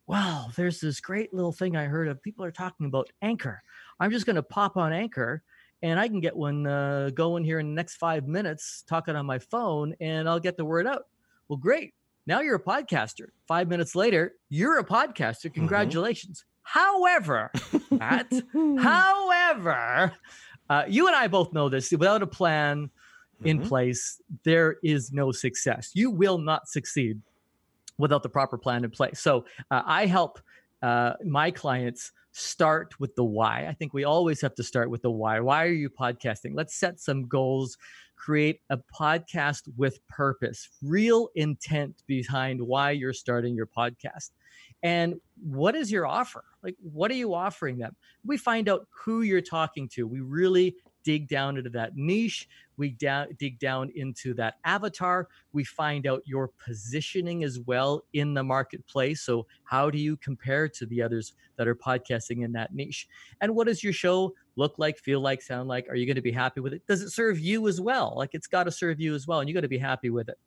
Wow 0.06 0.48
there's 0.56 0.80
this 0.80 1.00
great 1.00 1.32
little 1.32 1.52
thing 1.52 1.76
I 1.76 1.84
heard 1.84 2.08
of. 2.08 2.20
People 2.20 2.44
are 2.44 2.50
talking 2.50 2.86
about 2.86 3.10
anchor 3.22 3.62
I'm 4.00 4.10
just 4.10 4.26
going 4.26 4.36
to 4.36 4.42
pop 4.42 4.76
on 4.76 4.92
Anchor 4.92 5.42
and 5.82 5.98
I 5.98 6.08
can 6.08 6.20
get 6.20 6.36
one 6.36 6.66
uh, 6.66 7.10
going 7.14 7.44
here 7.44 7.58
in 7.58 7.68
the 7.68 7.74
next 7.74 7.96
five 7.96 8.26
minutes, 8.26 8.84
talking 8.86 9.16
on 9.16 9.24
my 9.24 9.38
phone, 9.38 9.94
and 10.00 10.28
I'll 10.28 10.40
get 10.40 10.56
the 10.56 10.64
word 10.64 10.86
out. 10.86 11.04
Well, 11.48 11.56
great. 11.56 11.94
Now 12.26 12.40
you're 12.40 12.56
a 12.56 12.62
podcaster. 12.62 13.28
Five 13.48 13.68
minutes 13.68 13.94
later, 13.94 14.34
you're 14.50 14.78
a 14.78 14.84
podcaster. 14.84 15.46
Mm-hmm. 15.46 15.54
Congratulations. 15.54 16.44
Mm-hmm. 16.44 16.78
However, 16.78 17.50
Matt, 17.90 18.30
however, 18.82 20.12
uh, 20.68 20.84
you 20.86 21.06
and 21.06 21.16
I 21.16 21.26
both 21.28 21.52
know 21.52 21.68
this. 21.68 21.90
Without 21.90 22.22
a 22.22 22.26
plan 22.26 22.90
in 23.44 23.58
mm-hmm. 23.58 23.68
place, 23.68 24.20
there 24.44 24.76
is 24.82 25.12
no 25.12 25.32
success. 25.32 25.90
You 25.94 26.10
will 26.10 26.38
not 26.38 26.68
succeed 26.68 27.20
without 27.98 28.22
the 28.22 28.28
proper 28.28 28.58
plan 28.58 28.84
in 28.84 28.90
place. 28.90 29.20
So 29.20 29.46
uh, 29.70 29.82
I 29.84 30.06
help 30.06 30.40
uh, 30.82 31.14
my 31.24 31.50
clients 31.50 32.12
start 32.32 32.98
with 33.00 33.14
the 33.16 33.24
why. 33.24 33.66
I 33.68 33.74
think 33.74 33.92
we 33.92 34.04
always 34.04 34.40
have 34.40 34.54
to 34.54 34.62
start 34.62 34.90
with 34.90 35.02
the 35.02 35.10
why. 35.10 35.40
Why 35.40 35.64
are 35.64 35.72
you 35.72 35.90
podcasting? 35.90 36.52
Let's 36.54 36.74
set 36.74 37.00
some 37.00 37.26
goals, 37.26 37.76
create 38.16 38.60
a 38.70 38.78
podcast 38.78 39.62
with 39.76 40.06
purpose, 40.08 40.68
real 40.82 41.28
intent 41.34 42.02
behind 42.06 42.60
why 42.60 42.92
you're 42.92 43.12
starting 43.12 43.54
your 43.54 43.66
podcast. 43.66 44.30
And 44.82 45.20
what 45.42 45.74
is 45.74 45.90
your 45.90 46.06
offer? 46.06 46.44
Like, 46.62 46.76
what 46.80 47.10
are 47.10 47.14
you 47.14 47.34
offering 47.34 47.78
them? 47.78 47.96
We 48.24 48.36
find 48.36 48.68
out 48.68 48.86
who 48.90 49.22
you're 49.22 49.40
talking 49.40 49.88
to. 49.90 50.06
We 50.06 50.20
really 50.20 50.76
dig 51.02 51.28
down 51.28 51.56
into 51.56 51.70
that 51.70 51.96
niche. 51.96 52.48
We 52.76 52.90
down, 52.90 53.28
dig 53.38 53.58
down 53.58 53.90
into 53.94 54.32
that 54.34 54.54
avatar. 54.64 55.28
We 55.52 55.64
find 55.64 56.06
out 56.06 56.22
your 56.24 56.48
positioning 56.64 57.44
as 57.44 57.60
well 57.60 58.04
in 58.14 58.32
the 58.32 58.42
marketplace. 58.42 59.20
So, 59.20 59.46
how 59.64 59.90
do 59.90 59.98
you 59.98 60.16
compare 60.16 60.68
to 60.68 60.86
the 60.86 61.02
others 61.02 61.34
that 61.56 61.68
are 61.68 61.74
podcasting 61.74 62.44
in 62.44 62.52
that 62.52 62.74
niche? 62.74 63.06
And 63.40 63.54
what 63.54 63.66
does 63.66 63.84
your 63.84 63.92
show 63.92 64.34
look 64.56 64.74
like, 64.78 64.98
feel 64.98 65.20
like, 65.20 65.42
sound 65.42 65.68
like? 65.68 65.88
Are 65.88 65.94
you 65.94 66.06
going 66.06 66.16
to 66.16 66.22
be 66.22 66.32
happy 66.32 66.60
with 66.60 66.72
it? 66.72 66.86
Does 66.86 67.02
it 67.02 67.10
serve 67.10 67.38
you 67.38 67.68
as 67.68 67.80
well? 67.80 68.14
Like, 68.16 68.30
it's 68.32 68.46
got 68.46 68.64
to 68.64 68.72
serve 68.72 69.00
you 69.00 69.14
as 69.14 69.26
well, 69.26 69.40
and 69.40 69.48
you 69.48 69.54
got 69.54 69.60
to 69.60 69.68
be 69.68 69.78
happy 69.78 70.10
with 70.10 70.28
it. 70.28 70.38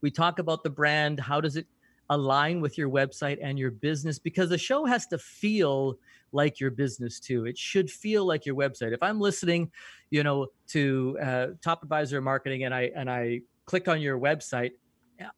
We 0.00 0.10
talk 0.10 0.38
about 0.38 0.62
the 0.62 0.70
brand. 0.70 1.20
How 1.20 1.40
does 1.40 1.56
it 1.56 1.66
align 2.10 2.60
with 2.60 2.78
your 2.78 2.88
website 2.90 3.38
and 3.42 3.58
your 3.58 3.70
business? 3.70 4.18
Because 4.18 4.48
the 4.48 4.58
show 4.58 4.84
has 4.86 5.06
to 5.08 5.18
feel 5.18 5.98
like 6.32 6.60
your 6.60 6.70
business 6.70 7.20
too. 7.20 7.46
It 7.46 7.56
should 7.56 7.90
feel 7.90 8.26
like 8.26 8.46
your 8.46 8.54
website. 8.54 8.92
If 8.92 9.02
I'm 9.02 9.20
listening, 9.20 9.70
you 10.10 10.22
know, 10.22 10.48
to 10.68 11.18
uh, 11.22 11.46
Top 11.62 11.82
Advisor 11.82 12.20
Marketing 12.20 12.64
and 12.64 12.74
I 12.74 12.90
and 12.94 13.10
I 13.10 13.40
click 13.66 13.88
on 13.88 14.00
your 14.00 14.18
website, 14.18 14.72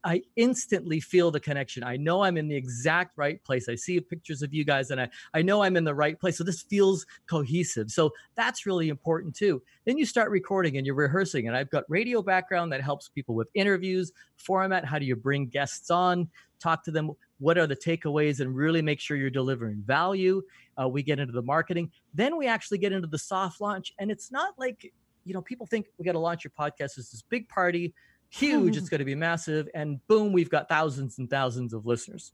I 0.05 0.23
instantly 0.37 1.01
feel 1.01 1.31
the 1.31 1.41
connection. 1.41 1.83
I 1.83 1.97
know 1.97 2.23
I'm 2.23 2.37
in 2.37 2.49
the 2.49 2.57
exact 2.57 3.17
right 3.17 3.43
place. 3.45 3.69
I 3.69 3.75
see 3.75 4.01
pictures 4.01 4.43
of 4.43 4.53
you 4.53 4.65
guys 4.65 4.91
and 4.91 5.01
I, 5.01 5.09
I 5.33 5.43
know 5.43 5.63
I'm 5.63 5.77
in 5.77 5.85
the 5.85 5.95
right 5.95 6.19
place. 6.19 6.37
So 6.39 6.45
this 6.45 6.63
feels 6.63 7.07
cohesive. 7.27 7.91
So 7.91 8.13
that's 8.35 8.67
really 8.67 8.89
important 8.89 9.35
too. 9.35 9.63
Then 9.87 9.97
you 9.97 10.05
start 10.05 10.31
recording 10.31 10.77
and 10.77 10.87
you're 10.87 10.95
rehearsing. 10.95 11.49
And 11.49 11.57
I've 11.57 11.71
got 11.71 11.85
radio 11.89 12.23
background 12.23 12.73
that 12.73 12.83
helps 12.83 13.09
people 13.09 13.35
with 13.35 13.51
interviews, 13.55 14.13
format. 14.37 14.85
How 14.85 14.99
do 14.99 15.07
you 15.07 15.17
bring 15.17 15.47
guests 15.47 15.91
on, 15.91 16.29
talk 16.61 16.85
to 16.85 16.91
them? 16.91 17.11
What 17.39 17.59
are 17.59 17.67
the 17.67 17.77
takeaways 17.77 18.41
and 18.41 18.55
really 18.55 18.83
make 18.83 19.01
sure 19.01 19.17
you're 19.17 19.31
delivering 19.31 19.83
value? 19.85 20.43
Uh, 20.81 20.89
we 20.89 21.03
get 21.03 21.19
into 21.19 21.33
the 21.33 21.43
marketing. 21.43 21.91
Then 22.15 22.37
we 22.37 22.47
actually 22.47 22.79
get 22.79 22.93
into 22.93 23.09
the 23.09 23.19
soft 23.19 23.61
launch. 23.61 23.93
And 23.99 24.11
it's 24.11 24.31
not 24.31 24.55
like, 24.59 24.93
you 25.25 25.35
know, 25.35 25.43
people 25.43 25.67
think 25.67 25.87
we 25.99 26.05
got 26.05 26.13
to 26.13 26.19
launch 26.19 26.45
your 26.45 26.53
podcast 26.59 26.99
as 26.99 27.11
this 27.11 27.23
big 27.29 27.49
party, 27.49 27.95
huge, 28.29 28.77
it's 28.77 28.89
going 28.91 29.01
to 29.01 29.05
be 29.05 29.15
massive. 29.15 29.69
And 29.75 30.07
boom, 30.07 30.33
we've 30.33 30.51
got 30.51 30.69
thousands 30.69 31.19
and 31.19 31.29
thousands 31.29 31.73
of 31.73 31.87
listeners. 31.87 32.33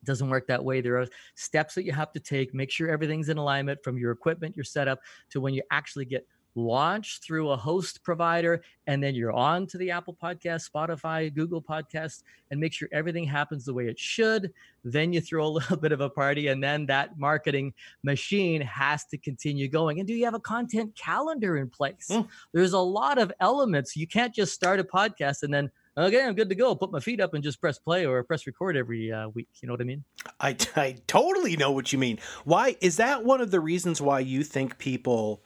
It 0.00 0.06
doesn't 0.06 0.30
work 0.30 0.46
that 0.46 0.64
way. 0.64 0.80
There 0.80 0.98
are 0.98 1.06
steps 1.34 1.74
that 1.74 1.84
you 1.84 1.92
have 1.92 2.12
to 2.12 2.20
take. 2.20 2.54
Make 2.54 2.70
sure 2.70 2.88
everything's 2.88 3.28
in 3.28 3.36
alignment 3.36 3.82
from 3.82 3.98
your 3.98 4.12
equipment, 4.12 4.56
your 4.56 4.64
setup, 4.64 5.00
to 5.30 5.40
when 5.40 5.54
you 5.54 5.62
actually 5.70 6.04
get 6.04 6.24
launch 6.54 7.20
through 7.20 7.50
a 7.50 7.56
host 7.56 8.02
provider, 8.02 8.62
and 8.86 9.02
then 9.02 9.14
you're 9.14 9.32
on 9.32 9.66
to 9.68 9.78
the 9.78 9.90
Apple 9.90 10.16
Podcast, 10.20 10.68
Spotify, 10.70 11.32
Google 11.32 11.62
Podcast, 11.62 12.22
and 12.50 12.58
make 12.60 12.72
sure 12.72 12.88
everything 12.92 13.24
happens 13.24 13.64
the 13.64 13.74
way 13.74 13.86
it 13.86 13.98
should. 13.98 14.52
Then 14.84 15.12
you 15.12 15.20
throw 15.20 15.46
a 15.46 15.48
little 15.58 15.76
bit 15.76 15.92
of 15.92 16.00
a 16.00 16.10
party, 16.10 16.48
and 16.48 16.62
then 16.62 16.86
that 16.86 17.18
marketing 17.18 17.74
machine 18.02 18.60
has 18.62 19.04
to 19.06 19.18
continue 19.18 19.68
going. 19.68 19.98
And 19.98 20.06
do 20.06 20.14
you 20.14 20.24
have 20.24 20.34
a 20.34 20.40
content 20.40 20.96
calendar 20.96 21.56
in 21.56 21.68
place? 21.68 22.08
Mm. 22.10 22.28
There's 22.52 22.72
a 22.72 22.78
lot 22.78 23.18
of 23.18 23.32
elements. 23.40 23.96
You 23.96 24.06
can't 24.06 24.34
just 24.34 24.52
start 24.52 24.80
a 24.80 24.84
podcast 24.84 25.42
and 25.42 25.52
then 25.52 25.70
okay, 26.06 26.24
I'm 26.24 26.34
good 26.34 26.48
to 26.48 26.54
go. 26.54 26.74
Put 26.74 26.92
my 26.92 27.00
feet 27.00 27.20
up 27.20 27.34
and 27.34 27.42
just 27.42 27.60
press 27.60 27.78
play 27.78 28.06
or 28.06 28.22
press 28.22 28.46
record 28.46 28.76
every 28.76 29.12
uh, 29.12 29.28
week. 29.28 29.48
You 29.60 29.66
know 29.66 29.74
what 29.74 29.80
I 29.80 29.84
mean? 29.84 30.04
I, 30.40 30.56
I 30.76 30.96
totally 31.06 31.56
know 31.56 31.72
what 31.72 31.92
you 31.92 31.98
mean. 31.98 32.18
Why 32.44 32.76
is 32.80 32.96
that 32.98 33.24
one 33.24 33.40
of 33.40 33.50
the 33.50 33.60
reasons 33.60 34.00
why 34.00 34.20
you 34.20 34.44
think 34.44 34.78
people 34.78 35.42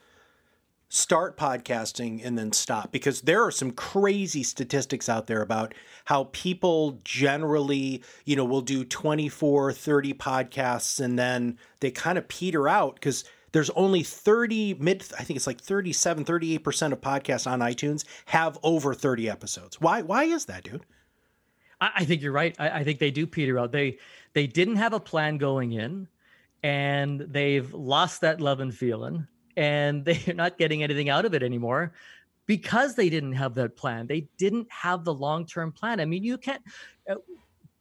start 0.93 1.35
podcasting 1.35 2.23
and 2.23 2.37
then 2.37 2.51
stop 2.51 2.91
because 2.91 3.21
there 3.21 3.43
are 3.43 3.49
some 3.49 3.71
crazy 3.71 4.43
statistics 4.43 5.09
out 5.09 5.25
there 5.25 5.41
about 5.41 5.73
how 6.05 6.25
people 6.33 6.99
generally 7.03 8.03
you 8.25 8.35
know 8.35 8.45
will 8.45 8.61
do 8.61 8.85
24 8.85 9.73
30 9.73 10.13
podcasts 10.13 11.03
and 11.03 11.17
then 11.17 11.57
they 11.79 11.89
kind 11.89 12.15
of 12.15 12.27
peter 12.27 12.69
out 12.69 12.93
because 12.93 13.23
there's 13.53 13.71
only 13.71 14.03
30 14.03 14.75
mid 14.75 15.03
i 15.17 15.23
think 15.23 15.35
it's 15.35 15.47
like 15.47 15.59
37 15.59 16.25
38% 16.25 16.91
of 16.91 17.01
podcasts 17.01 17.49
on 17.49 17.59
itunes 17.61 18.05
have 18.25 18.59
over 18.61 18.93
30 18.93 19.27
episodes. 19.27 19.81
Why 19.81 20.03
why 20.03 20.25
is 20.25 20.45
that 20.45 20.63
dude? 20.63 20.85
I, 21.81 22.05
think 22.05 22.21
you're 22.21 22.31
right. 22.31 22.55
I, 22.59 22.69
I 22.69 22.83
think 22.83 22.99
they 22.99 23.11
do 23.11 23.25
peter 23.25 23.57
out. 23.57 23.71
They 23.71 23.97
they 24.33 24.45
didn't 24.45 24.75
have 24.75 24.93
a 24.93 24.99
plan 24.99 25.37
going 25.39 25.71
in 25.71 26.07
and 26.61 27.19
they've 27.19 27.73
lost 27.73 28.21
that 28.21 28.39
love 28.39 28.59
and 28.59 28.73
feeling 28.73 29.27
and 29.57 30.05
they're 30.05 30.35
not 30.35 30.57
getting 30.57 30.83
anything 30.83 31.09
out 31.09 31.25
of 31.25 31.33
it 31.33 31.43
anymore 31.43 31.93
because 32.45 32.95
they 32.95 33.09
didn't 33.09 33.33
have 33.33 33.55
that 33.55 33.75
plan. 33.75 34.07
They 34.07 34.27
didn't 34.37 34.67
have 34.71 35.03
the 35.03 35.13
long 35.13 35.45
term 35.45 35.71
plan. 35.71 35.99
I 35.99 36.05
mean, 36.05 36.23
you 36.23 36.37
can't, 36.37 36.61
uh, 37.09 37.15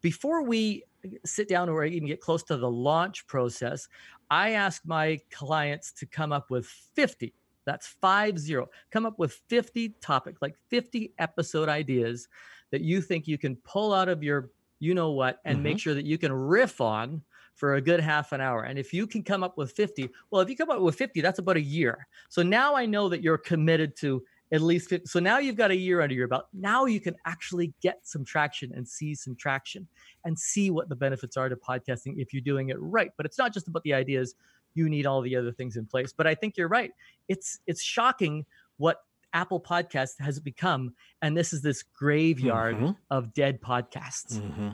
before 0.01 0.43
we 0.43 0.85
sit 1.25 1.49
down 1.49 1.69
or 1.69 1.85
even 1.85 2.09
get 2.09 2.21
close 2.21 2.43
to 2.45 2.57
the 2.57 2.71
launch 2.71 3.27
process, 3.27 3.89
I 4.31 4.51
ask 4.51 4.83
my 4.85 5.21
clients 5.31 5.93
to 5.93 6.07
come 6.07 6.33
up 6.33 6.51
with 6.51 6.67
50. 6.95 7.35
That's 7.65 7.87
five 7.87 8.39
zero. 8.39 8.69
Come 8.91 9.07
up 9.07 9.19
with 9.19 9.41
50 9.49 9.91
topics, 10.01 10.43
like 10.43 10.57
50 10.69 11.13
episode 11.19 11.69
ideas 11.69 12.29
that 12.71 12.81
you 12.81 13.01
think 13.01 13.29
you 13.29 13.39
can 13.39 13.57
pull 13.57 13.93
out 13.93 14.09
of 14.09 14.23
your 14.23 14.51
you 14.81 14.95
know 14.95 15.13
what 15.13 15.39
and 15.45 15.57
mm-hmm. 15.57 15.63
make 15.63 15.79
sure 15.79 15.95
that 15.95 16.05
you 16.05 16.19
can 16.19 16.33
riff 16.33 16.81
on 16.81 17.23
for 17.55 17.75
a 17.75 17.81
good 17.81 18.01
half 18.01 18.33
an 18.33 18.41
hour. 18.41 18.65
And 18.65 18.79
if 18.79 18.93
you 18.93 19.07
can 19.07 19.23
come 19.23 19.43
up 19.43 19.57
with 19.57 19.73
50, 19.73 20.09
well, 20.31 20.43
if 20.43 20.49
you 20.49 20.57
come 20.57 20.71
up 20.71 20.81
with 20.81 20.95
50, 20.97 21.21
that's 21.21 21.39
about 21.39 21.57
a 21.57 21.61
year. 21.61 22.07
So 22.29 22.43
now 22.43 22.75
I 22.75 22.87
know 22.87 23.09
that 23.09 23.23
you're 23.23 23.39
committed 23.39 23.97
to 23.99 24.23
at 24.53 24.61
least 24.61 24.91
50. 24.91 25.07
So 25.07 25.19
now 25.19 25.39
you've 25.39 25.57
got 25.57 25.71
a 25.71 25.77
year 25.77 26.01
under 26.03 26.15
your 26.15 26.29
belt. 26.29 26.47
Now 26.53 26.85
you 26.85 27.01
can 27.01 27.17
actually 27.27 27.73
get 27.81 28.01
some 28.03 28.25
traction 28.25 28.73
and 28.75 28.87
see 28.87 29.15
some 29.15 29.35
traction 29.35 29.89
and 30.25 30.39
see 30.39 30.71
what 30.71 30.89
the 30.89 30.97
benefits 30.97 31.37
are 31.37 31.49
to 31.49 31.57
podcasting 31.57 32.15
if 32.19 32.33
you're 32.33 32.43
doing 32.43 32.69
it 32.69 32.77
right. 32.79 33.11
But 33.17 33.27
it's 33.27 33.39
not 33.39 33.53
just 33.55 33.69
about 33.69 33.83
the 33.83 33.95
ideas. 33.95 34.35
You 34.75 34.89
need 34.89 35.07
all 35.07 35.23
the 35.23 35.37
other 35.37 35.53
things 35.53 35.77
in 35.77 35.87
place. 35.87 36.13
But 36.13 36.27
I 36.27 36.35
think 36.35 36.57
you're 36.57 36.69
right. 36.69 36.93
It's 37.29 37.61
it's 37.67 37.83
shocking 37.83 38.45
what 38.77 38.99
Apple 39.35 39.61
Podcast 39.61 40.21
has 40.21 40.39
become, 40.39 40.95
and 41.23 41.37
this 41.37 41.53
is 41.53 41.63
this 41.63 41.83
graveyard 41.83 42.77
mm-hmm. 42.77 42.91
of 43.11 43.33
dead 43.33 43.61
podcasts. 43.61 44.39
Mm-hmm. 44.39 44.71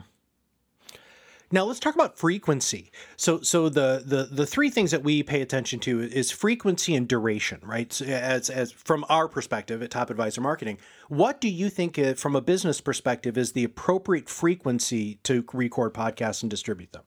Now 1.51 1.63
let's 1.63 1.79
talk 1.79 1.95
about 1.95 2.17
frequency. 2.17 2.91
So, 3.17 3.41
so 3.41 3.69
the 3.69 4.03
the 4.05 4.29
the 4.31 4.45
three 4.45 4.69
things 4.69 4.91
that 4.91 5.03
we 5.03 5.23
pay 5.23 5.41
attention 5.41 5.79
to 5.81 5.99
is 5.99 6.29
frequency 6.29 6.95
and 6.95 7.07
duration, 7.07 7.59
right? 7.63 7.91
So 7.91 8.05
as 8.05 8.49
as 8.49 8.71
from 8.71 9.05
our 9.09 9.27
perspective 9.27 9.81
at 9.81 9.89
Top 9.89 10.09
Advisor 10.09 10.41
Marketing, 10.41 10.77
what 11.07 11.41
do 11.41 11.49
you 11.49 11.69
think, 11.69 11.97
uh, 11.97 12.13
from 12.13 12.35
a 12.35 12.41
business 12.41 12.81
perspective, 12.81 13.37
is 13.37 13.53
the 13.53 13.63
appropriate 13.63 14.29
frequency 14.29 15.15
to 15.23 15.43
record 15.53 15.93
podcasts 15.93 16.43
and 16.43 16.49
distribute 16.49 16.91
them? 16.91 17.03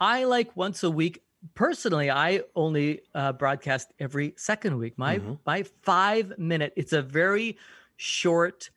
I 0.00 0.24
like 0.24 0.56
once 0.56 0.82
a 0.82 0.90
week. 0.90 1.22
Personally, 1.54 2.10
I 2.10 2.42
only 2.54 3.02
uh, 3.14 3.32
broadcast 3.32 3.92
every 3.98 4.34
second 4.36 4.78
week. 4.78 4.96
My 4.96 5.18
mm-hmm. 5.18 5.34
my 5.44 5.64
five 5.82 6.38
minute. 6.38 6.72
It's 6.76 6.94
a 6.94 7.02
very 7.02 7.58
short 7.96 8.70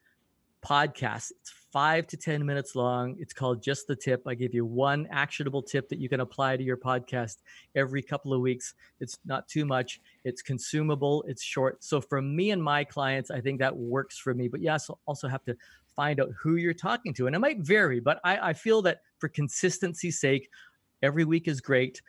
podcast. 0.62 1.32
It's 1.40 1.50
five 1.74 2.06
to 2.06 2.16
10 2.16 2.46
minutes 2.46 2.76
long. 2.76 3.16
It's 3.18 3.32
called 3.32 3.60
Just 3.60 3.88
the 3.88 3.96
Tip. 3.96 4.22
I 4.28 4.36
give 4.36 4.54
you 4.54 4.64
one 4.64 5.08
actionable 5.10 5.60
tip 5.60 5.88
that 5.88 5.98
you 5.98 6.08
can 6.08 6.20
apply 6.20 6.56
to 6.56 6.62
your 6.62 6.76
podcast 6.76 7.38
every 7.74 8.00
couple 8.00 8.32
of 8.32 8.40
weeks. 8.40 8.74
It's 9.00 9.18
not 9.26 9.48
too 9.48 9.64
much, 9.64 10.00
it's 10.22 10.40
consumable, 10.40 11.24
it's 11.26 11.42
short. 11.42 11.82
So, 11.82 12.00
for 12.00 12.22
me 12.22 12.52
and 12.52 12.62
my 12.62 12.84
clients, 12.84 13.32
I 13.32 13.40
think 13.40 13.58
that 13.58 13.76
works 13.76 14.16
for 14.16 14.34
me. 14.34 14.46
But 14.46 14.60
yes, 14.60 14.88
also 15.04 15.26
have 15.26 15.44
to 15.46 15.56
find 15.96 16.20
out 16.20 16.30
who 16.40 16.54
you're 16.54 16.74
talking 16.74 17.12
to. 17.14 17.26
And 17.26 17.34
it 17.34 17.40
might 17.40 17.58
vary, 17.58 17.98
but 17.98 18.20
I, 18.22 18.50
I 18.50 18.52
feel 18.52 18.80
that 18.82 19.00
for 19.18 19.28
consistency's 19.28 20.20
sake, 20.20 20.50
every 21.02 21.24
week 21.24 21.48
is 21.48 21.60
great. 21.60 22.00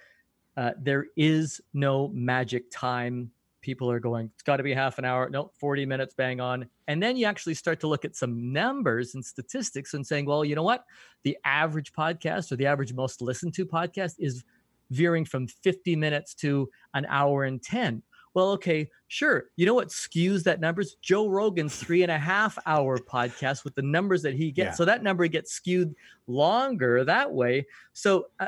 Uh, 0.57 0.73
there 0.79 1.07
is 1.17 1.59
no 1.73 2.09
magic 2.09 2.69
time 2.69 3.31
people 3.65 3.89
are 3.89 3.99
going, 3.99 4.29
it's 4.35 4.43
got 4.43 4.57
to 4.57 4.63
be 4.63 4.73
half 4.73 4.99
an 4.99 5.05
hour. 5.05 5.27
No, 5.27 5.51
40 5.59 5.87
minutes, 5.87 6.13
bang 6.13 6.39
on. 6.39 6.67
And 6.87 7.01
then 7.01 7.17
you 7.17 7.25
actually 7.25 7.55
start 7.55 7.79
to 7.79 7.87
look 7.87 8.05
at 8.05 8.15
some 8.15 8.53
numbers 8.53 9.15
and 9.15 9.25
statistics 9.25 9.95
and 9.95 10.05
saying, 10.05 10.27
well, 10.27 10.45
you 10.45 10.53
know 10.53 10.63
what? 10.63 10.85
The 11.23 11.35
average 11.43 11.91
podcast 11.91 12.51
or 12.51 12.57
the 12.57 12.67
average 12.67 12.93
most 12.93 13.21
listened 13.21 13.55
to 13.55 13.65
podcast 13.65 14.13
is 14.19 14.43
veering 14.91 15.25
from 15.25 15.47
50 15.47 15.95
minutes 15.95 16.35
to 16.35 16.69
an 16.93 17.07
hour 17.09 17.43
and 17.43 17.61
10. 17.61 18.03
Well, 18.35 18.51
okay, 18.51 18.89
sure. 19.07 19.45
You 19.55 19.65
know 19.65 19.73
what 19.73 19.87
skews 19.87 20.43
that 20.43 20.59
numbers? 20.59 20.97
Joe 21.01 21.29
Rogan's 21.29 21.75
three 21.75 22.03
and 22.03 22.11
a 22.11 22.19
half 22.19 22.59
hour 22.65 22.97
podcast 22.99 23.63
with 23.63 23.73
the 23.75 23.81
numbers 23.81 24.21
that 24.23 24.35
he 24.35 24.51
gets. 24.51 24.67
Yeah. 24.67 24.73
So 24.73 24.85
that 24.85 25.01
number 25.01 25.25
gets 25.27 25.53
skewed 25.53 25.95
longer 26.27 27.03
that 27.05 27.31
way. 27.31 27.65
So 27.93 28.27
uh, 28.39 28.47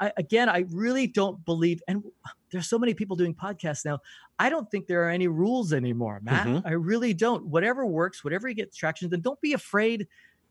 I, 0.00 0.12
again, 0.16 0.48
I 0.48 0.64
really 0.70 1.06
don't 1.06 1.44
believe, 1.44 1.82
and 1.86 2.02
there's 2.50 2.68
so 2.68 2.78
many 2.78 2.94
people 2.94 3.14
doing 3.14 3.34
podcasts 3.34 3.84
now. 3.84 3.98
I 4.38 4.50
don't 4.50 4.70
think 4.70 4.86
there 4.86 5.04
are 5.06 5.10
any 5.10 5.28
rules 5.28 5.72
anymore, 5.72 6.20
Matt. 6.22 6.46
Mm-hmm. 6.46 6.66
I 6.66 6.72
really 6.72 7.14
don't. 7.14 7.46
Whatever 7.46 7.86
works, 7.86 8.22
whatever 8.22 8.48
you 8.48 8.54
get 8.54 8.74
traction, 8.74 9.08
then 9.08 9.20
don't 9.20 9.40
be 9.40 9.54
afraid 9.54 10.06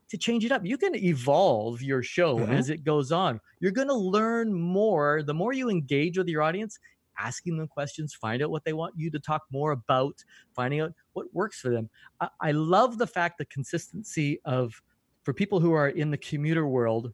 to 0.08 0.18
change 0.18 0.44
it 0.44 0.52
up. 0.52 0.64
You 0.64 0.78
can 0.78 0.94
evolve 0.96 1.82
your 1.82 2.02
show 2.02 2.38
mm-hmm. 2.38 2.52
as 2.52 2.70
it 2.70 2.84
goes 2.84 3.12
on. 3.12 3.40
You're 3.60 3.72
going 3.72 3.88
to 3.88 3.94
learn 3.94 4.52
more. 4.52 5.22
The 5.22 5.34
more 5.34 5.52
you 5.52 5.68
engage 5.70 6.18
with 6.18 6.28
your 6.28 6.42
audience, 6.42 6.78
asking 7.18 7.56
them 7.56 7.68
questions, 7.68 8.14
find 8.14 8.42
out 8.42 8.50
what 8.50 8.64
they 8.64 8.72
want 8.72 8.94
you 8.96 9.10
to 9.10 9.18
talk 9.18 9.42
more 9.50 9.72
about, 9.72 10.22
finding 10.54 10.80
out 10.80 10.92
what 11.12 11.32
works 11.32 11.60
for 11.60 11.70
them. 11.70 11.88
I, 12.20 12.28
I 12.40 12.50
love 12.52 12.98
the 12.98 13.06
fact 13.06 13.38
the 13.38 13.46
consistency 13.46 14.40
of 14.44 14.80
for 15.22 15.32
people 15.32 15.60
who 15.60 15.72
are 15.72 15.88
in 15.88 16.10
the 16.10 16.18
commuter 16.18 16.66
world 16.66 17.12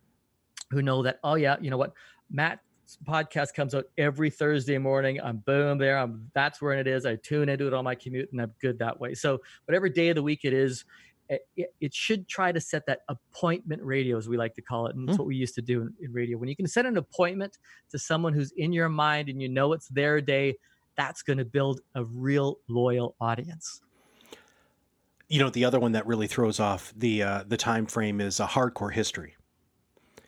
who 0.70 0.82
know 0.82 1.02
that, 1.02 1.18
oh 1.24 1.34
yeah, 1.34 1.56
you 1.60 1.70
know 1.70 1.78
what, 1.78 1.92
Matt 2.30 2.60
podcast 3.04 3.54
comes 3.54 3.74
out 3.74 3.84
every 3.98 4.30
Thursday 4.30 4.78
morning. 4.78 5.20
I'm 5.20 5.38
boom 5.38 5.78
there. 5.78 5.98
I'm 5.98 6.30
that's 6.34 6.60
where 6.60 6.74
it 6.74 6.86
is. 6.86 7.06
I 7.06 7.16
tune 7.16 7.48
into 7.48 7.66
it 7.66 7.74
on 7.74 7.84
my 7.84 7.94
commute 7.94 8.30
and 8.32 8.40
I'm 8.40 8.52
good 8.60 8.78
that 8.78 8.98
way. 8.98 9.14
So 9.14 9.40
whatever 9.66 9.88
day 9.88 10.10
of 10.10 10.16
the 10.16 10.22
week 10.22 10.40
it 10.44 10.52
is, 10.52 10.84
it, 11.56 11.74
it 11.80 11.94
should 11.94 12.28
try 12.28 12.52
to 12.52 12.60
set 12.60 12.84
that 12.86 13.00
appointment 13.08 13.82
radio, 13.82 14.16
as 14.18 14.28
we 14.28 14.36
like 14.36 14.54
to 14.54 14.62
call 14.62 14.86
it. 14.86 14.96
And 14.96 15.08
that's 15.08 15.16
mm. 15.16 15.20
what 15.20 15.28
we 15.28 15.36
used 15.36 15.54
to 15.54 15.62
do 15.62 15.82
in, 15.82 15.94
in 16.00 16.12
radio. 16.12 16.36
When 16.36 16.48
you 16.48 16.56
can 16.56 16.66
set 16.66 16.86
an 16.86 16.96
appointment 16.96 17.58
to 17.90 17.98
someone 17.98 18.32
who's 18.32 18.52
in 18.52 18.72
your 18.72 18.88
mind 18.88 19.28
and 19.28 19.40
you 19.40 19.48
know 19.48 19.72
it's 19.72 19.88
their 19.88 20.20
day, 20.20 20.56
that's 20.96 21.22
going 21.22 21.38
to 21.38 21.44
build 21.44 21.80
a 21.94 22.04
real 22.04 22.58
loyal 22.68 23.16
audience. 23.20 23.80
You 25.28 25.38
know, 25.38 25.48
the 25.48 25.64
other 25.64 25.80
one 25.80 25.92
that 25.92 26.06
really 26.06 26.26
throws 26.26 26.60
off 26.60 26.92
the 26.94 27.22
uh, 27.22 27.44
the 27.46 27.56
time 27.56 27.86
frame 27.86 28.20
is 28.20 28.38
a 28.38 28.46
hardcore 28.46 28.92
history. 28.92 29.36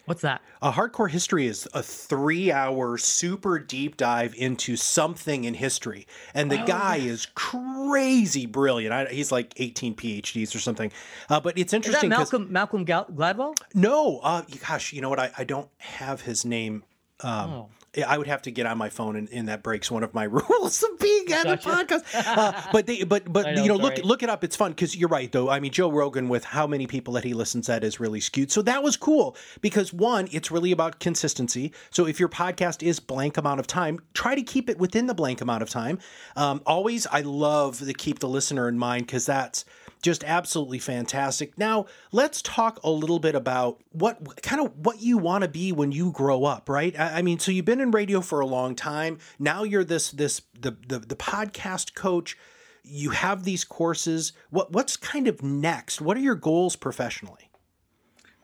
What's 0.06 0.20
that? 0.22 0.42
A 0.60 0.72
hardcore 0.72 1.10
history 1.10 1.46
is 1.46 1.66
a 1.72 1.82
three 1.82 2.52
hour 2.52 2.98
super 2.98 3.58
deep 3.58 3.96
dive 3.96 4.34
into 4.36 4.76
something 4.76 5.44
in 5.44 5.54
history. 5.54 6.06
And 6.34 6.50
the 6.50 6.62
oh, 6.62 6.66
guy 6.66 6.96
yeah. 6.96 7.12
is 7.12 7.26
crazy 7.34 8.46
brilliant. 8.46 8.92
I, 8.92 9.06
he's 9.06 9.32
like 9.32 9.54
18 9.56 9.94
PhDs 9.94 10.54
or 10.54 10.58
something. 10.58 10.92
Uh, 11.30 11.40
but 11.40 11.56
it's 11.56 11.72
interesting. 11.72 12.12
Is 12.12 12.18
Malcolm, 12.18 12.52
Malcolm 12.52 12.84
Gladwell? 12.84 13.56
No. 13.74 14.18
Uh, 14.18 14.42
gosh, 14.66 14.92
you 14.92 15.00
know 15.00 15.08
what? 15.08 15.18
I, 15.18 15.30
I 15.38 15.44
don't 15.44 15.70
have 15.78 16.20
his 16.20 16.44
name. 16.44 16.84
Um, 17.20 17.50
oh. 17.50 17.68
I 18.02 18.18
would 18.18 18.26
have 18.26 18.42
to 18.42 18.50
get 18.50 18.66
on 18.66 18.78
my 18.78 18.88
phone, 18.88 19.16
and, 19.16 19.28
and 19.30 19.48
that 19.48 19.62
breaks 19.62 19.90
one 19.90 20.02
of 20.02 20.14
my 20.14 20.24
rules 20.24 20.82
of 20.82 20.98
being 20.98 21.32
on 21.32 21.44
gotcha. 21.44 21.68
a 21.68 21.72
podcast. 21.72 22.04
Uh, 22.14 22.62
but 22.72 22.86
they, 22.86 23.04
but 23.04 23.30
but 23.32 23.46
know, 23.54 23.62
you 23.62 23.68
know, 23.68 23.76
look 23.76 23.98
look 23.98 24.22
it 24.22 24.28
up. 24.28 24.44
It's 24.44 24.56
fun 24.56 24.72
because 24.72 24.96
you're 24.96 25.08
right, 25.08 25.30
though. 25.30 25.50
I 25.50 25.60
mean, 25.60 25.72
Joe 25.72 25.90
Rogan 25.90 26.28
with 26.28 26.44
how 26.44 26.66
many 26.66 26.86
people 26.86 27.14
that 27.14 27.24
he 27.24 27.34
listens 27.34 27.68
at 27.68 27.84
is 27.84 28.00
really 28.00 28.20
skewed. 28.20 28.50
So 28.50 28.62
that 28.62 28.82
was 28.82 28.96
cool 28.96 29.36
because 29.60 29.92
one, 29.92 30.28
it's 30.32 30.50
really 30.50 30.72
about 30.72 31.00
consistency. 31.00 31.72
So 31.90 32.06
if 32.06 32.18
your 32.18 32.28
podcast 32.28 32.82
is 32.82 33.00
blank 33.00 33.36
amount 33.36 33.60
of 33.60 33.66
time, 33.66 34.00
try 34.14 34.34
to 34.34 34.42
keep 34.42 34.68
it 34.68 34.78
within 34.78 35.06
the 35.06 35.14
blank 35.14 35.40
amount 35.40 35.62
of 35.62 35.70
time. 35.70 35.98
Um, 36.36 36.62
always, 36.66 37.06
I 37.06 37.20
love 37.20 37.78
to 37.78 37.94
keep 37.94 38.18
the 38.18 38.28
listener 38.28 38.68
in 38.68 38.78
mind 38.78 39.06
because 39.06 39.26
that's 39.26 39.64
just 40.04 40.22
absolutely 40.24 40.78
fantastic. 40.78 41.56
Now, 41.56 41.86
let's 42.12 42.42
talk 42.42 42.78
a 42.84 42.90
little 42.90 43.18
bit 43.18 43.34
about 43.34 43.82
what 43.90 44.42
kind 44.42 44.60
of 44.60 44.76
what 44.76 45.00
you 45.00 45.16
want 45.16 45.42
to 45.42 45.48
be 45.48 45.72
when 45.72 45.92
you 45.92 46.12
grow 46.12 46.44
up, 46.44 46.68
right? 46.68 46.96
I, 46.98 47.18
I, 47.18 47.22
mean, 47.22 47.38
so 47.38 47.50
you've 47.50 47.64
been 47.64 47.80
in 47.80 47.90
radio 47.90 48.20
for 48.20 48.40
a 48.40 48.46
long 48.46 48.76
time. 48.76 49.18
Now 49.38 49.62
you're 49.62 49.82
this 49.82 50.10
this 50.10 50.42
the 50.60 50.76
the, 50.86 50.98
the 50.98 51.16
podcast 51.16 51.94
coach. 51.94 52.36
You 52.82 53.10
have 53.10 53.44
these 53.44 53.64
courses. 53.64 54.34
What 54.50 54.72
what's 54.72 54.98
kind 54.98 55.26
of 55.26 55.42
next? 55.42 56.02
What 56.02 56.18
are 56.18 56.20
your 56.20 56.34
goals 56.34 56.76
professionally? 56.76 57.50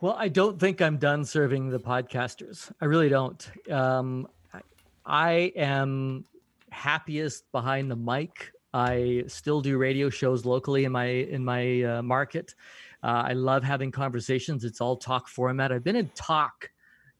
Well, 0.01 0.15
I 0.17 0.29
don't 0.29 0.59
think 0.59 0.81
I'm 0.81 0.97
done 0.97 1.25
serving 1.25 1.69
the 1.69 1.79
podcasters. 1.79 2.71
I 2.81 2.85
really 2.85 3.07
don't. 3.07 3.51
Um, 3.69 4.27
I, 4.51 4.61
I 5.05 5.31
am 5.55 6.25
happiest 6.71 7.51
behind 7.51 7.91
the 7.91 7.95
mic. 7.95 8.51
I 8.73 9.23
still 9.27 9.61
do 9.61 9.77
radio 9.77 10.09
shows 10.09 10.45
locally 10.45 10.85
in 10.85 10.91
my 10.91 11.05
in 11.05 11.43
my 11.43 11.83
uh, 11.83 12.01
market. 12.01 12.55
Uh, 13.03 13.23
I 13.27 13.33
love 13.33 13.63
having 13.63 13.91
conversations. 13.91 14.63
It's 14.63 14.79
all 14.79 14.95
talk 14.95 15.27
format. 15.27 15.71
I've 15.71 15.83
been 15.83 15.95
in 15.95 16.09
talk 16.15 16.69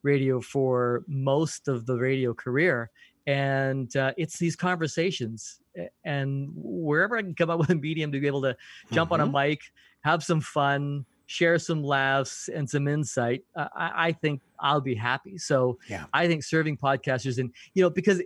radio 0.03 0.39
for 0.39 1.03
most 1.07 1.67
of 1.67 1.85
the 1.85 1.97
radio 1.97 2.33
career, 2.33 2.89
and 3.27 3.95
uh, 3.95 4.13
it's 4.17 4.37
these 4.39 4.55
conversations. 4.55 5.59
And 6.03 6.49
wherever 6.53 7.17
I 7.17 7.21
can 7.21 7.35
come 7.35 7.49
up 7.49 7.59
with 7.59 7.69
a 7.69 7.75
medium 7.75 8.11
to 8.11 8.19
be 8.19 8.27
able 8.27 8.41
to 8.43 8.55
jump 8.91 9.11
mm-hmm. 9.11 9.21
on 9.21 9.27
a 9.27 9.31
mm-hmm. 9.31 9.49
mic, 9.49 9.61
have 10.01 10.23
some 10.23 10.41
fun, 10.41 11.05
share 11.31 11.57
some 11.57 11.81
laughs 11.81 12.49
and 12.53 12.69
some 12.69 12.87
insight, 12.87 13.43
uh, 13.55 13.67
I, 13.73 14.07
I, 14.07 14.11
think 14.11 14.41
I'll 14.59 14.81
be 14.81 14.95
happy. 14.95 15.37
So 15.37 15.79
yeah. 15.87 16.05
I 16.13 16.27
think 16.27 16.43
serving 16.43 16.77
podcasters 16.77 17.37
and 17.37 17.53
you 17.73 17.81
know 17.81 17.89
because 17.89 18.21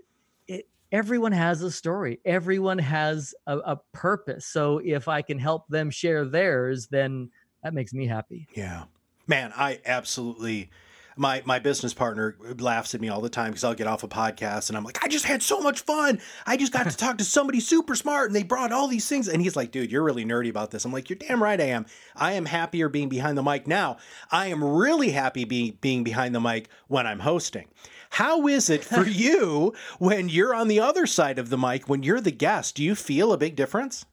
everyone 0.95 1.33
has 1.33 1.61
a 1.61 1.69
story 1.69 2.21
everyone 2.23 2.77
has 2.77 3.35
a, 3.47 3.57
a, 3.57 3.79
purpose 3.91 4.45
so 4.45 4.79
if 4.85 5.09
i 5.09 5.21
can 5.21 5.37
help 5.37 5.67
them 5.67 5.89
share 5.91 6.23
theirs 6.23 6.87
then 6.87 7.29
that 7.63 7.73
makes 7.73 7.93
me 7.93 8.07
happy 8.07 8.47
yeah 8.55 8.85
man 9.27 9.51
i 9.57 9.77
absolutely 9.85 10.69
my 11.17 11.41
my 11.45 11.59
business 11.59 11.93
partner 11.93 12.37
laughs 12.59 12.95
at 12.95 13.01
me 13.01 13.09
all 13.09 13.21
the 13.21 13.29
time 13.29 13.51
because 13.51 13.63
I'll 13.63 13.73
get 13.73 13.87
off 13.87 14.03
a 14.03 14.07
podcast 14.07 14.69
and 14.69 14.77
I'm 14.77 14.83
like, 14.83 15.03
I 15.03 15.07
just 15.07 15.25
had 15.25 15.41
so 15.41 15.61
much 15.61 15.81
fun. 15.81 16.19
I 16.45 16.57
just 16.57 16.73
got 16.73 16.89
to 16.89 16.97
talk 16.97 17.17
to 17.19 17.23
somebody 17.23 17.59
super 17.59 17.95
smart 17.95 18.27
and 18.27 18.35
they 18.35 18.43
brought 18.43 18.71
all 18.71 18.87
these 18.87 19.07
things. 19.07 19.27
And 19.27 19.41
he's 19.41 19.55
like, 19.55 19.71
dude, 19.71 19.91
you're 19.91 20.03
really 20.03 20.25
nerdy 20.25 20.49
about 20.49 20.71
this. 20.71 20.83
I'm 20.85 20.91
like, 20.91 21.09
you're 21.09 21.17
damn 21.17 21.41
right 21.41 21.59
I 21.59 21.65
am. 21.65 21.85
I 22.15 22.33
am 22.33 22.45
happier 22.45 22.89
being 22.89 23.09
behind 23.09 23.37
the 23.37 23.43
mic 23.43 23.67
now. 23.67 23.97
I 24.29 24.47
am 24.47 24.63
really 24.63 25.09
happy 25.09 25.45
being 25.45 25.77
being 25.79 26.03
behind 26.03 26.35
the 26.35 26.41
mic 26.41 26.67
when 26.87 27.07
I'm 27.07 27.19
hosting. 27.19 27.67
How 28.15 28.47
is 28.47 28.69
it 28.69 28.85
for 28.85 29.05
you 29.05 29.73
when 29.99 30.29
you're 30.29 30.55
on 30.55 30.69
the 30.69 30.79
other 30.79 31.05
side 31.05 31.37
of 31.37 31.49
the 31.49 31.57
mic, 31.57 31.89
when 31.89 32.01
you're 32.01 32.21
the 32.21 32.31
guest? 32.31 32.75
Do 32.75 32.83
you 32.83 32.95
feel 32.95 33.33
a 33.33 33.37
big 33.37 33.57
difference? 33.57 34.05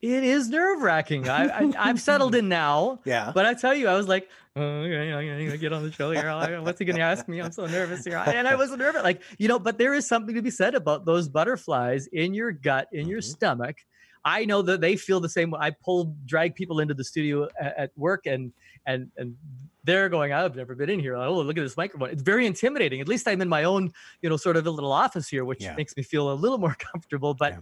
It 0.00 0.24
is 0.24 0.48
nerve 0.48 0.80
wracking. 0.80 1.28
I, 1.28 1.54
I, 1.54 1.70
have 1.88 2.00
settled 2.00 2.34
in 2.34 2.48
now. 2.48 3.00
Yeah. 3.04 3.32
But 3.34 3.44
I 3.44 3.52
tell 3.52 3.74
you, 3.74 3.88
I 3.88 3.94
was 3.94 4.08
like, 4.08 4.30
oh, 4.56 4.62
okay, 4.62 5.12
I'm 5.12 5.26
going 5.26 5.50
to 5.50 5.58
get 5.58 5.74
on 5.74 5.82
the 5.82 5.92
show 5.92 6.12
here. 6.12 6.62
What's 6.62 6.78
he 6.78 6.86
going 6.86 6.96
to 6.96 7.02
ask 7.02 7.28
me? 7.28 7.42
I'm 7.42 7.52
so 7.52 7.66
nervous 7.66 8.06
here. 8.06 8.16
And 8.26 8.48
I 8.48 8.54
was 8.54 8.74
nervous. 8.74 9.02
Like, 9.02 9.20
you 9.36 9.48
know, 9.48 9.58
but 9.58 9.76
there 9.76 9.92
is 9.92 10.06
something 10.06 10.34
to 10.34 10.40
be 10.40 10.50
said 10.50 10.74
about 10.74 11.04
those 11.04 11.28
butterflies 11.28 12.06
in 12.06 12.32
your 12.32 12.52
gut, 12.52 12.88
in 12.92 13.06
your 13.06 13.20
mm-hmm. 13.20 13.32
stomach. 13.32 13.76
I 14.24 14.46
know 14.46 14.62
that 14.62 14.80
they 14.80 14.96
feel 14.96 15.20
the 15.20 15.28
same. 15.28 15.50
Way. 15.50 15.58
I 15.60 15.70
pull, 15.72 16.16
drag 16.24 16.54
people 16.54 16.80
into 16.80 16.94
the 16.94 17.04
studio 17.04 17.48
at 17.60 17.90
work 17.98 18.24
and, 18.24 18.50
and, 18.86 19.10
and 19.16 19.36
they're 19.84 20.08
going, 20.08 20.32
I've 20.32 20.56
never 20.56 20.74
been 20.74 20.90
in 20.90 21.00
here. 21.00 21.16
Oh, 21.16 21.34
look 21.34 21.56
at 21.56 21.62
this 21.62 21.76
microphone. 21.76 22.10
It's 22.10 22.22
very 22.22 22.46
intimidating. 22.46 23.00
At 23.00 23.08
least 23.08 23.28
I'm 23.28 23.40
in 23.40 23.48
my 23.48 23.64
own, 23.64 23.92
you 24.20 24.28
know, 24.28 24.36
sort 24.36 24.56
of 24.56 24.66
a 24.66 24.70
little 24.70 24.92
office 24.92 25.28
here, 25.28 25.44
which 25.44 25.62
yeah. 25.62 25.74
makes 25.76 25.96
me 25.96 26.02
feel 26.02 26.32
a 26.32 26.34
little 26.34 26.58
more 26.66 26.76
comfortable. 26.78 27.34
But 27.34 27.52
yeah. 27.52 27.58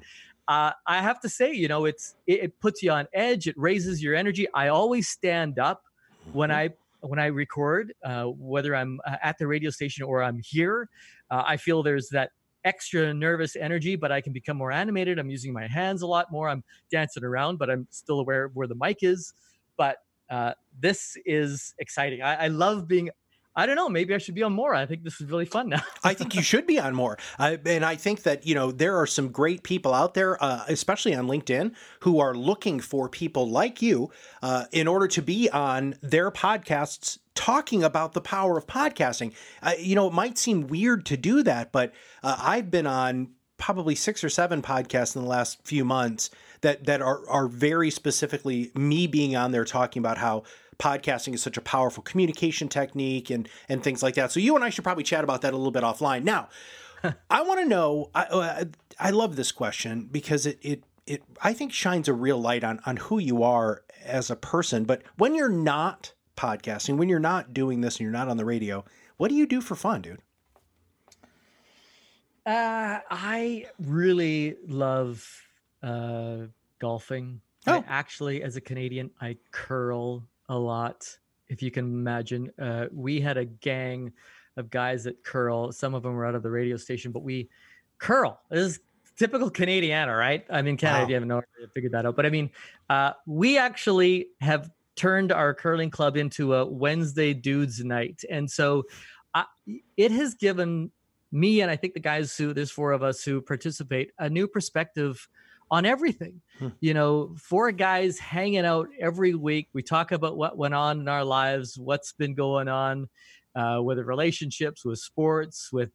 uh, 0.48 0.72
I 0.86 1.02
have 1.02 1.20
to 1.20 1.28
say, 1.28 1.52
you 1.52 1.68
know, 1.68 1.84
it's 1.84 2.14
it, 2.26 2.44
it, 2.44 2.60
puts 2.60 2.82
you 2.82 2.90
on 2.92 3.06
edge. 3.12 3.46
It 3.46 3.54
raises 3.58 4.02
your 4.02 4.14
energy. 4.14 4.46
I 4.54 4.68
always 4.68 5.08
stand 5.08 5.58
up 5.58 5.84
mm-hmm. 6.26 6.38
when 6.38 6.50
I 6.50 6.70
when 7.00 7.18
I 7.18 7.26
record, 7.26 7.92
uh, 8.02 8.24
whether 8.24 8.74
I'm 8.74 8.98
uh, 9.06 9.16
at 9.22 9.36
the 9.36 9.46
radio 9.46 9.68
station 9.68 10.04
or 10.04 10.22
I'm 10.22 10.40
here, 10.42 10.88
uh, 11.30 11.42
I 11.46 11.58
feel 11.58 11.82
there's 11.82 12.08
that 12.10 12.30
extra 12.64 13.12
nervous 13.12 13.56
energy, 13.56 13.94
but 13.94 14.10
I 14.10 14.22
can 14.22 14.32
become 14.32 14.56
more 14.56 14.72
animated. 14.72 15.18
I'm 15.18 15.28
using 15.28 15.52
my 15.52 15.66
hands 15.66 16.00
a 16.00 16.06
lot 16.06 16.32
more. 16.32 16.48
I'm 16.48 16.64
dancing 16.90 17.22
around, 17.22 17.58
but 17.58 17.68
I'm 17.68 17.86
still 17.90 18.20
aware 18.20 18.44
of 18.44 18.56
where 18.56 18.66
the 18.66 18.74
mic 18.74 19.02
is. 19.02 19.34
But 19.76 19.98
uh, 20.30 20.52
this 20.78 21.16
is 21.24 21.74
exciting. 21.78 22.22
I, 22.22 22.44
I 22.44 22.48
love 22.48 22.88
being 22.88 23.10
I 23.56 23.66
don't 23.66 23.76
know. 23.76 23.88
Maybe 23.88 24.14
I 24.14 24.18
should 24.18 24.34
be 24.34 24.42
on 24.42 24.52
more. 24.52 24.74
I 24.74 24.84
think 24.84 25.04
this 25.04 25.20
is 25.20 25.30
really 25.30 25.44
fun 25.44 25.68
now. 25.68 25.82
I 26.04 26.14
think 26.14 26.34
you 26.34 26.42
should 26.42 26.66
be 26.66 26.80
on 26.80 26.94
more. 26.94 27.18
Uh, 27.38 27.56
and 27.64 27.84
I 27.84 27.94
think 27.94 28.24
that, 28.24 28.46
you 28.46 28.54
know, 28.54 28.72
there 28.72 28.96
are 28.96 29.06
some 29.06 29.28
great 29.28 29.62
people 29.62 29.94
out 29.94 30.14
there, 30.14 30.42
uh, 30.42 30.64
especially 30.68 31.14
on 31.14 31.28
LinkedIn, 31.28 31.72
who 32.00 32.18
are 32.18 32.34
looking 32.34 32.80
for 32.80 33.08
people 33.08 33.48
like 33.48 33.80
you 33.80 34.10
uh, 34.42 34.64
in 34.72 34.88
order 34.88 35.06
to 35.06 35.22
be 35.22 35.48
on 35.50 35.94
their 36.02 36.32
podcasts 36.32 37.18
talking 37.36 37.84
about 37.84 38.12
the 38.12 38.20
power 38.20 38.58
of 38.58 38.66
podcasting. 38.66 39.32
you 39.78 39.94
know, 39.94 40.08
it 40.08 40.12
might 40.12 40.36
seem 40.36 40.66
weird 40.66 41.06
to 41.06 41.16
do 41.16 41.42
that, 41.44 41.70
but 41.70 41.92
uh, 42.24 42.36
I've 42.40 42.70
been 42.72 42.86
on 42.88 43.30
probably 43.56 43.94
six 43.94 44.24
or 44.24 44.28
seven 44.28 44.62
podcasts 44.62 45.14
in 45.14 45.22
the 45.22 45.28
last 45.28 45.64
few 45.64 45.84
months 45.84 46.30
that 46.64 46.84
that 46.86 47.00
are 47.00 47.28
are 47.28 47.46
very 47.46 47.90
specifically 47.90 48.72
me 48.74 49.06
being 49.06 49.36
on 49.36 49.52
there 49.52 49.64
talking 49.64 50.00
about 50.00 50.18
how 50.18 50.42
podcasting 50.78 51.34
is 51.34 51.42
such 51.42 51.56
a 51.56 51.60
powerful 51.60 52.02
communication 52.02 52.68
technique 52.68 53.30
and 53.30 53.48
and 53.68 53.84
things 53.84 54.02
like 54.02 54.14
that. 54.14 54.32
So 54.32 54.40
you 54.40 54.56
and 54.56 54.64
I 54.64 54.70
should 54.70 54.82
probably 54.82 55.04
chat 55.04 55.22
about 55.22 55.42
that 55.42 55.52
a 55.52 55.56
little 55.56 55.70
bit 55.70 55.84
offline. 55.84 56.24
Now, 56.24 56.48
I 57.30 57.42
want 57.42 57.60
to 57.60 57.66
know. 57.66 58.10
I, 58.14 58.22
uh, 58.24 58.64
I 58.98 59.10
love 59.10 59.36
this 59.36 59.52
question 59.52 60.08
because 60.10 60.46
it 60.46 60.58
it 60.62 60.84
it 61.06 61.22
I 61.42 61.52
think 61.52 61.72
shines 61.72 62.08
a 62.08 62.14
real 62.14 62.40
light 62.40 62.64
on 62.64 62.80
on 62.86 62.96
who 62.96 63.18
you 63.18 63.42
are 63.42 63.84
as 64.02 64.30
a 64.30 64.36
person. 64.36 64.84
But 64.84 65.02
when 65.16 65.34
you're 65.34 65.48
not 65.48 66.14
podcasting, 66.36 66.96
when 66.96 67.08
you're 67.08 67.20
not 67.20 67.52
doing 67.52 67.82
this 67.82 67.96
and 67.96 68.00
you're 68.00 68.10
not 68.10 68.28
on 68.28 68.38
the 68.38 68.44
radio, 68.44 68.84
what 69.18 69.28
do 69.28 69.34
you 69.34 69.46
do 69.46 69.60
for 69.60 69.74
fun, 69.74 70.00
dude? 70.00 70.22
Uh, 72.46 73.00
I 73.10 73.66
really 73.78 74.56
love 74.66 75.44
uh, 75.84 76.46
golfing. 76.78 77.40
Oh. 77.66 77.74
I 77.74 77.84
actually, 77.86 78.42
as 78.42 78.56
a 78.56 78.60
Canadian, 78.60 79.10
I 79.20 79.36
curl 79.50 80.22
a 80.48 80.58
lot. 80.58 81.08
If 81.48 81.62
you 81.62 81.70
can 81.70 81.84
imagine, 81.84 82.50
uh, 82.60 82.86
we 82.92 83.20
had 83.20 83.36
a 83.36 83.44
gang 83.44 84.12
of 84.56 84.70
guys 84.70 85.04
that 85.04 85.22
curl. 85.24 85.72
Some 85.72 85.94
of 85.94 86.02
them 86.02 86.14
were 86.14 86.26
out 86.26 86.34
of 86.34 86.42
the 86.42 86.50
radio 86.50 86.76
station, 86.76 87.12
but 87.12 87.22
we 87.22 87.48
curl. 87.98 88.40
This 88.50 88.60
is 88.60 88.80
typical 89.16 89.50
Canadiana, 89.50 90.18
right? 90.18 90.44
I 90.50 90.62
mean, 90.62 90.76
Canada, 90.76 91.04
wow. 91.04 91.08
you 91.08 91.14
haven't 91.14 91.28
know, 91.28 91.42
figured 91.74 91.92
that 91.92 92.06
out. 92.06 92.16
But 92.16 92.26
I 92.26 92.30
mean, 92.30 92.50
uh, 92.88 93.12
we 93.26 93.58
actually 93.58 94.28
have 94.40 94.70
turned 94.96 95.32
our 95.32 95.54
curling 95.54 95.90
club 95.90 96.16
into 96.16 96.54
a 96.54 96.64
Wednesday 96.64 97.34
dudes 97.34 97.84
night, 97.84 98.22
and 98.30 98.50
so 98.50 98.84
uh, 99.34 99.44
it 99.96 100.12
has 100.12 100.34
given 100.34 100.90
me 101.34 101.62
and 101.62 101.70
I 101.70 101.74
think 101.74 101.94
the 101.94 102.00
guys 102.00 102.36
who 102.36 102.54
there's 102.54 102.70
four 102.70 102.92
of 102.92 103.02
us 103.02 103.24
who 103.24 103.42
participate 103.42 104.12
a 104.20 104.30
new 104.30 104.46
perspective 104.46 105.28
on 105.70 105.86
everything. 105.86 106.40
Hmm. 106.58 106.68
You 106.80 106.94
know, 106.94 107.34
four 107.38 107.72
guys 107.72 108.18
hanging 108.18 108.64
out 108.64 108.88
every 109.00 109.34
week. 109.34 109.68
We 109.72 109.82
talk 109.82 110.12
about 110.12 110.36
what 110.36 110.56
went 110.56 110.74
on 110.74 111.00
in 111.00 111.08
our 111.08 111.24
lives, 111.24 111.78
what's 111.78 112.12
been 112.12 112.34
going 112.34 112.68
on 112.68 113.08
uh, 113.54 113.80
with 113.82 113.98
the 113.98 114.04
relationships, 114.04 114.84
with 114.84 114.98
sports, 114.98 115.70
with 115.72 115.90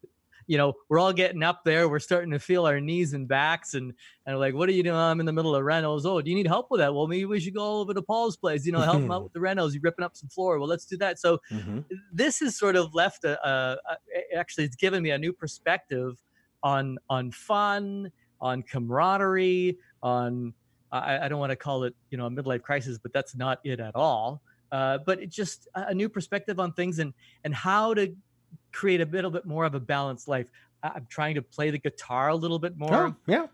you 0.50 0.58
know, 0.58 0.72
we're 0.88 0.98
all 0.98 1.12
getting 1.12 1.44
up 1.44 1.60
there. 1.64 1.88
We're 1.88 2.00
starting 2.00 2.32
to 2.32 2.40
feel 2.40 2.66
our 2.66 2.80
knees 2.80 3.12
and 3.12 3.28
backs, 3.28 3.74
and 3.74 3.92
and 4.26 4.36
like, 4.36 4.52
what 4.52 4.68
are 4.68 4.72
you 4.72 4.82
doing? 4.82 4.96
I'm 4.96 5.20
in 5.20 5.26
the 5.26 5.32
middle 5.32 5.54
of 5.54 5.62
rentals. 5.62 6.04
Oh, 6.04 6.20
do 6.20 6.28
you 6.28 6.34
need 6.34 6.48
help 6.48 6.72
with 6.72 6.80
that? 6.80 6.92
Well, 6.92 7.06
maybe 7.06 7.24
we 7.24 7.38
should 7.38 7.54
go 7.54 7.80
over 7.80 7.94
to 7.94 8.02
Paul's 8.02 8.36
place. 8.36 8.66
You 8.66 8.72
know, 8.72 8.80
help 8.80 8.96
him 8.96 9.12
out 9.12 9.22
with 9.22 9.32
the 9.32 9.38
rentals. 9.38 9.74
You're 9.74 9.82
ripping 9.82 10.04
up 10.04 10.16
some 10.16 10.28
floor. 10.28 10.58
Well, 10.58 10.68
let's 10.68 10.86
do 10.86 10.96
that. 10.96 11.20
So 11.20 11.38
mm-hmm. 11.52 11.80
this 12.12 12.40
has 12.40 12.58
sort 12.58 12.74
of 12.74 12.92
left 12.94 13.22
a, 13.22 13.38
a, 13.48 13.78
a 13.92 14.36
actually, 14.36 14.64
it's 14.64 14.74
given 14.74 15.04
me 15.04 15.10
a 15.10 15.18
new 15.18 15.32
perspective 15.32 16.20
on 16.64 16.98
on 17.08 17.30
fun, 17.30 18.10
on 18.40 18.62
camaraderie, 18.62 19.78
on 20.02 20.54
I, 20.92 21.26
I 21.26 21.28
don't 21.28 21.38
want 21.38 21.50
to 21.50 21.56
call 21.56 21.84
it 21.84 21.94
you 22.10 22.18
know 22.18 22.26
a 22.26 22.30
midlife 22.30 22.62
crisis, 22.62 22.98
but 22.98 23.12
that's 23.12 23.36
not 23.36 23.60
it 23.64 23.80
at 23.80 23.94
all. 23.94 24.42
Uh, 24.72 24.98
but 24.98 25.20
it's 25.20 25.34
just 25.34 25.68
a 25.74 25.94
new 25.94 26.08
perspective 26.08 26.60
on 26.60 26.72
things 26.72 26.98
and 26.98 27.12
and 27.44 27.54
how 27.54 27.94
to 27.94 28.14
create 28.72 29.00
a 29.00 29.04
little 29.04 29.30
bit 29.30 29.44
more 29.44 29.64
of 29.64 29.74
a 29.74 29.80
balanced 29.80 30.28
life. 30.28 30.48
I'm 30.82 31.06
trying 31.08 31.34
to 31.34 31.42
play 31.42 31.70
the 31.70 31.78
guitar 31.78 32.28
a 32.28 32.36
little 32.36 32.58
bit 32.58 32.76
more. 32.76 32.94
Oh, 32.94 33.16
yeah. 33.26 33.46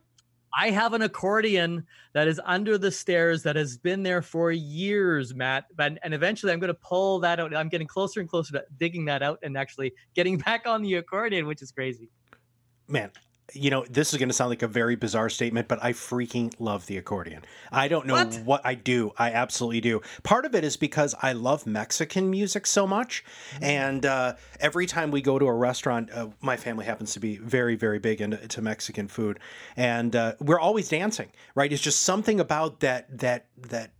I 0.58 0.70
have 0.70 0.94
an 0.94 1.02
accordion 1.02 1.86
that 2.14 2.28
is 2.28 2.40
under 2.42 2.78
the 2.78 2.90
stairs 2.90 3.42
that 3.42 3.56
has 3.56 3.76
been 3.76 4.02
there 4.02 4.22
for 4.22 4.50
years, 4.50 5.34
Matt. 5.34 5.66
And, 5.78 5.98
and 6.02 6.14
eventually 6.14 6.52
I'm 6.52 6.60
going 6.60 6.68
to 6.68 6.74
pull 6.74 7.18
that 7.20 7.38
out. 7.38 7.54
I'm 7.54 7.68
getting 7.68 7.86
closer 7.86 8.20
and 8.20 8.28
closer 8.28 8.52
to 8.54 8.64
digging 8.78 9.04
that 9.06 9.22
out 9.22 9.40
and 9.42 9.58
actually 9.58 9.92
getting 10.14 10.38
back 10.46 10.66
on 10.66 10.82
the 10.82 10.94
accordion, 10.94 11.46
which 11.46 11.60
is 11.60 11.72
crazy. 11.72 12.08
Man, 12.88 13.10
you 13.52 13.70
know, 13.70 13.84
this 13.88 14.12
is 14.12 14.18
going 14.18 14.28
to 14.28 14.34
sound 14.34 14.50
like 14.50 14.62
a 14.62 14.68
very 14.68 14.96
bizarre 14.96 15.28
statement, 15.28 15.68
but 15.68 15.82
I 15.82 15.92
freaking 15.92 16.52
love 16.58 16.86
the 16.86 16.96
accordion. 16.96 17.44
I 17.70 17.88
don't 17.88 18.06
know 18.06 18.14
what? 18.14 18.34
what? 18.44 18.60
I 18.64 18.74
do. 18.74 19.12
I 19.16 19.30
absolutely 19.30 19.80
do. 19.80 20.02
Part 20.22 20.44
of 20.44 20.54
it 20.54 20.64
is 20.64 20.76
because 20.76 21.14
I 21.22 21.32
love 21.32 21.66
Mexican 21.66 22.30
music 22.30 22.66
so 22.66 22.86
much. 22.86 23.24
Mm-hmm. 23.54 23.64
And 23.64 24.06
uh, 24.06 24.34
every 24.60 24.86
time 24.86 25.10
we 25.10 25.22
go 25.22 25.38
to 25.38 25.46
a 25.46 25.54
restaurant, 25.54 26.10
uh, 26.12 26.28
my 26.40 26.56
family 26.56 26.84
happens 26.84 27.12
to 27.12 27.20
be 27.20 27.36
very, 27.36 27.76
very 27.76 27.98
big 27.98 28.20
into 28.20 28.62
Mexican 28.62 29.06
food. 29.06 29.38
And 29.76 30.16
uh, 30.16 30.34
we're 30.40 30.60
always 30.60 30.88
dancing, 30.88 31.30
right? 31.54 31.72
It's 31.72 31.82
just 31.82 32.00
something 32.00 32.40
about 32.40 32.80
that, 32.80 33.18
that, 33.18 33.46
that 33.68 33.92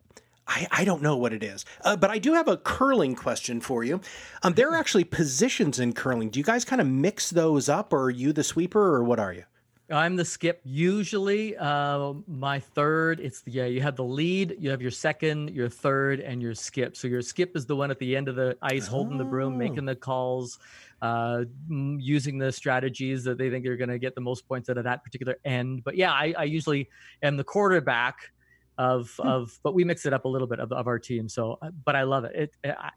I, 0.49 0.67
I 0.71 0.85
don't 0.85 1.03
know 1.03 1.17
what 1.17 1.33
it 1.33 1.43
is, 1.43 1.65
uh, 1.83 1.97
but 1.97 2.11
I 2.11 2.19
do 2.19 2.35
have 2.35 2.49
a 2.49 2.57
curling 2.57 3.15
question 3.15 3.61
for 3.61 3.83
you. 3.83 4.01
Um, 4.43 4.55
there 4.55 4.71
are 4.71 4.77
actually 4.77 5.05
positions 5.05 5.79
in 5.79 5.93
curling. 5.93 6.31
Do 6.31 6.39
you 6.39 6.45
guys 6.45 6.65
kind 6.65 6.81
of 6.81 6.87
mix 6.87 7.31
those 7.31 7.69
up, 7.69 7.93
or 7.93 8.05
are 8.05 8.11
you 8.11 8.33
the 8.33 8.45
sweeper, 8.45 8.95
or 8.95 9.03
what 9.03 9.19
are 9.19 9.33
you? 9.33 9.45
I'm 9.91 10.17
the 10.17 10.25
skip. 10.25 10.61
Usually, 10.65 11.57
uh, 11.57 12.15
my 12.27 12.59
third. 12.59 13.21
It's 13.21 13.43
the, 13.43 13.53
yeah. 13.53 13.67
You 13.67 13.81
have 13.83 13.95
the 13.95 14.05
lead. 14.05 14.57
You 14.59 14.71
have 14.71 14.83
your 14.83 14.91
second, 14.91 15.51
your 15.51 15.69
third, 15.69 16.19
and 16.21 16.43
your 16.43 16.55
skip. 16.55 16.97
So 16.97 17.07
your 17.07 17.23
skip 17.23 17.57
is 17.57 17.67
the 17.67 17.77
one 17.77 17.91
at 17.91 17.99
the 18.01 18.17
end 18.17 18.29
of 18.29 18.35
the 18.35 18.57
ice, 18.63 18.87
holding 18.89 19.17
the 19.17 19.25
broom, 19.25 19.55
oh. 19.55 19.57
making 19.57 19.85
the 19.85 19.95
calls, 19.95 20.59
uh, 21.03 21.45
using 21.69 22.39
the 22.39 22.51
strategies 22.51 23.23
that 23.25 23.39
they 23.39 23.49
think 23.49 23.65
they're 23.65 23.77
going 23.77 23.91
to 23.91 23.99
get 23.99 24.17
the 24.17 24.21
most 24.21 24.49
points 24.49 24.69
out 24.69 24.77
of 24.77 24.85
that 24.85 25.05
particular 25.05 25.37
end. 25.45 25.85
But 25.85 25.97
yeah, 25.97 26.13
I, 26.13 26.35
I 26.37 26.45
usually 26.45 26.89
am 27.23 27.37
the 27.37 27.45
quarterback 27.45 28.33
of 28.79 29.15
hmm. 29.21 29.29
of 29.29 29.59
but 29.63 29.75
we 29.75 29.85
mix 29.85 30.07
it 30.07 30.13
up 30.13 30.25
a 30.25 30.29
little 30.29 30.47
bit 30.47 30.61
of, 30.61 30.73
of 30.73 30.87
our 30.87 30.99
team 30.99 31.29
so 31.29 31.59
uh, 31.63 31.71
but 31.85 31.97
i 31.97 32.03
love 32.03 32.25
it 32.25 32.35
it 32.37 32.53
i 32.65 32.91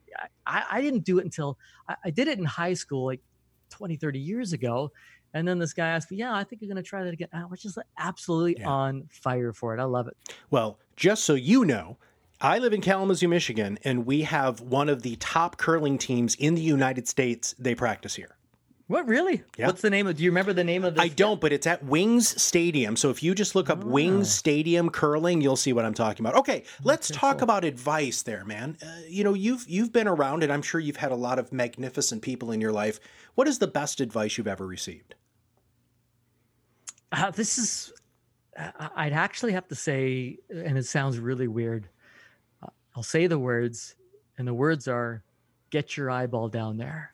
i, 0.46 0.64
I 0.72 0.82
didn't 0.82 1.06
do 1.06 1.20
it 1.20 1.26
until 1.26 1.58
I, 1.88 1.96
I, 2.06 2.10
did 2.10 2.28
it 2.28 2.38
in 2.38 2.46
high 2.46 2.74
school 2.74 3.06
like 3.06 3.22
20 3.70 3.96
30 3.96 4.20
years 4.20 4.54
ago 4.54 4.92
and 5.34 5.48
then 5.48 5.60
this 5.60 5.74
guy 5.74 5.88
asked 5.88 6.12
me 6.12 6.18
yeah 6.18 6.34
i 6.34 6.44
think 6.44 6.62
you're 6.62 6.74
going 6.74 6.84
to 6.84 6.88
try 6.88 7.04
that 7.04 7.14
again 7.14 7.30
i 7.34 7.46
was 7.46 7.62
just 7.62 7.78
absolutely 7.98 8.58
yeah. 8.60 8.68
on 8.68 9.08
fire 9.10 9.54
for 9.54 9.76
it 9.76 9.80
i 9.80 9.86
love 9.86 10.08
it 10.08 10.18
well 10.50 10.80
just 10.96 11.24
so 11.24 11.34
you 11.34 11.66
know 11.66 11.98
I 12.42 12.60
live 12.60 12.72
in 12.72 12.80
Kalamazoo, 12.80 13.28
Michigan, 13.28 13.78
and 13.84 14.06
we 14.06 14.22
have 14.22 14.62
one 14.62 14.88
of 14.88 15.02
the 15.02 15.18
top 15.18 15.58
curling 15.58 15.98
teams 15.98 16.36
in 16.36 16.56
the 16.56 16.62
United 16.62 17.06
States. 17.06 17.54
They 17.60 17.76
practice 17.76 18.16
here. 18.16 18.38
What 18.90 19.08
really? 19.08 19.44
Yeah. 19.56 19.68
What's 19.68 19.82
the 19.82 19.92
name 19.92 20.08
of? 20.08 20.18
Do 20.18 20.24
you 20.24 20.32
remember 20.32 20.52
the 20.52 20.64
name 20.64 20.84
of? 20.84 20.96
the 20.96 21.02
I 21.02 21.10
don't, 21.10 21.40
but 21.40 21.54
it's 21.54 21.68
at 21.68 21.84
Wings 21.84 22.42
Stadium. 22.42 22.96
So 22.96 23.12
if 23.12 23.22
you 23.22 23.36
just 23.36 23.54
look 23.54 23.70
up 23.70 23.84
oh. 23.86 23.88
Wings 23.88 24.34
Stadium 24.34 24.90
curling, 24.90 25.42
you'll 25.42 25.58
see 25.58 25.74
what 25.74 25.86
I'm 25.86 25.94
talking 25.94 26.26
about. 26.26 26.40
Okay, 26.40 26.64
let's 26.84 27.12
okay, 27.12 27.20
talk 27.20 27.38
cool. 27.38 27.44
about 27.44 27.64
advice, 27.64 28.24
there, 28.24 28.44
man. 28.46 28.80
Uh, 28.82 28.88
you 29.08 29.24
know, 29.24 29.36
you've 29.36 29.64
you've 29.70 29.94
been 29.94 30.08
around, 30.08 30.42
and 30.42 30.52
I'm 30.52 30.64
sure 30.64 30.82
you've 30.82 30.96
had 30.96 31.12
a 31.12 31.16
lot 31.16 31.38
of 31.38 31.54
magnificent 31.54 32.24
people 32.24 32.50
in 32.50 32.60
your 32.60 32.72
life. 32.72 33.00
What 33.36 33.48
is 33.48 33.60
the 33.60 33.68
best 33.68 34.02
advice 34.02 34.40
you've 34.40 34.48
ever 34.48 34.66
received? 34.66 35.14
Uh, 37.12 37.30
this 37.30 37.60
is, 37.60 37.94
uh, 38.58 38.90
I'd 38.96 39.14
actually 39.14 39.52
have 39.52 39.68
to 39.68 39.76
say, 39.76 40.40
and 40.50 40.80
it 40.80 40.88
sounds 40.88 41.20
really 41.20 41.48
weird. 41.48 41.88
Uh, 42.64 42.70
I'll 42.96 43.04
say 43.04 43.28
the 43.28 43.38
words, 43.38 43.94
and 44.40 44.48
the 44.48 44.54
words 44.56 44.88
are, 44.88 45.22
"Get 45.70 45.96
your 45.96 46.10
eyeball 46.10 46.50
down 46.50 46.78
there." 46.78 47.14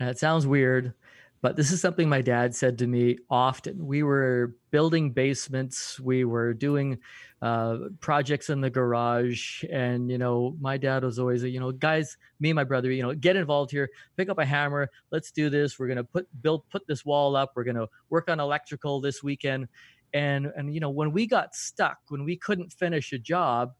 It 0.00 0.18
sounds 0.18 0.46
weird, 0.46 0.94
but 1.42 1.56
this 1.56 1.72
is 1.72 1.80
something 1.80 2.08
my 2.08 2.22
dad 2.22 2.54
said 2.54 2.78
to 2.78 2.86
me 2.86 3.18
often. 3.28 3.84
We 3.86 4.02
were 4.02 4.56
building 4.70 5.12
basements, 5.12 5.98
we 5.98 6.24
were 6.24 6.54
doing 6.54 6.98
uh, 7.42 7.78
projects 8.00 8.48
in 8.48 8.60
the 8.60 8.70
garage, 8.70 9.64
and 9.70 10.10
you 10.10 10.18
know, 10.18 10.56
my 10.60 10.76
dad 10.76 11.02
was 11.02 11.18
always, 11.18 11.42
you 11.42 11.58
know, 11.58 11.72
guys, 11.72 12.16
me 12.38 12.50
and 12.50 12.56
my 12.56 12.64
brother, 12.64 12.90
you 12.92 13.02
know, 13.02 13.14
get 13.14 13.36
involved 13.36 13.70
here, 13.72 13.88
pick 14.16 14.28
up 14.28 14.38
a 14.38 14.44
hammer, 14.44 14.88
let's 15.10 15.32
do 15.32 15.50
this. 15.50 15.78
We're 15.78 15.88
gonna 15.88 16.04
put 16.04 16.28
build 16.42 16.68
put 16.70 16.86
this 16.86 17.04
wall 17.04 17.34
up. 17.34 17.52
We're 17.56 17.64
gonna 17.64 17.86
work 18.08 18.28
on 18.28 18.38
electrical 18.40 19.00
this 19.00 19.22
weekend, 19.22 19.66
and 20.12 20.46
and 20.56 20.72
you 20.72 20.80
know, 20.80 20.90
when 20.90 21.10
we 21.12 21.26
got 21.26 21.54
stuck, 21.56 21.98
when 22.08 22.24
we 22.24 22.36
couldn't 22.36 22.72
finish 22.72 23.12
a 23.12 23.18
job, 23.18 23.72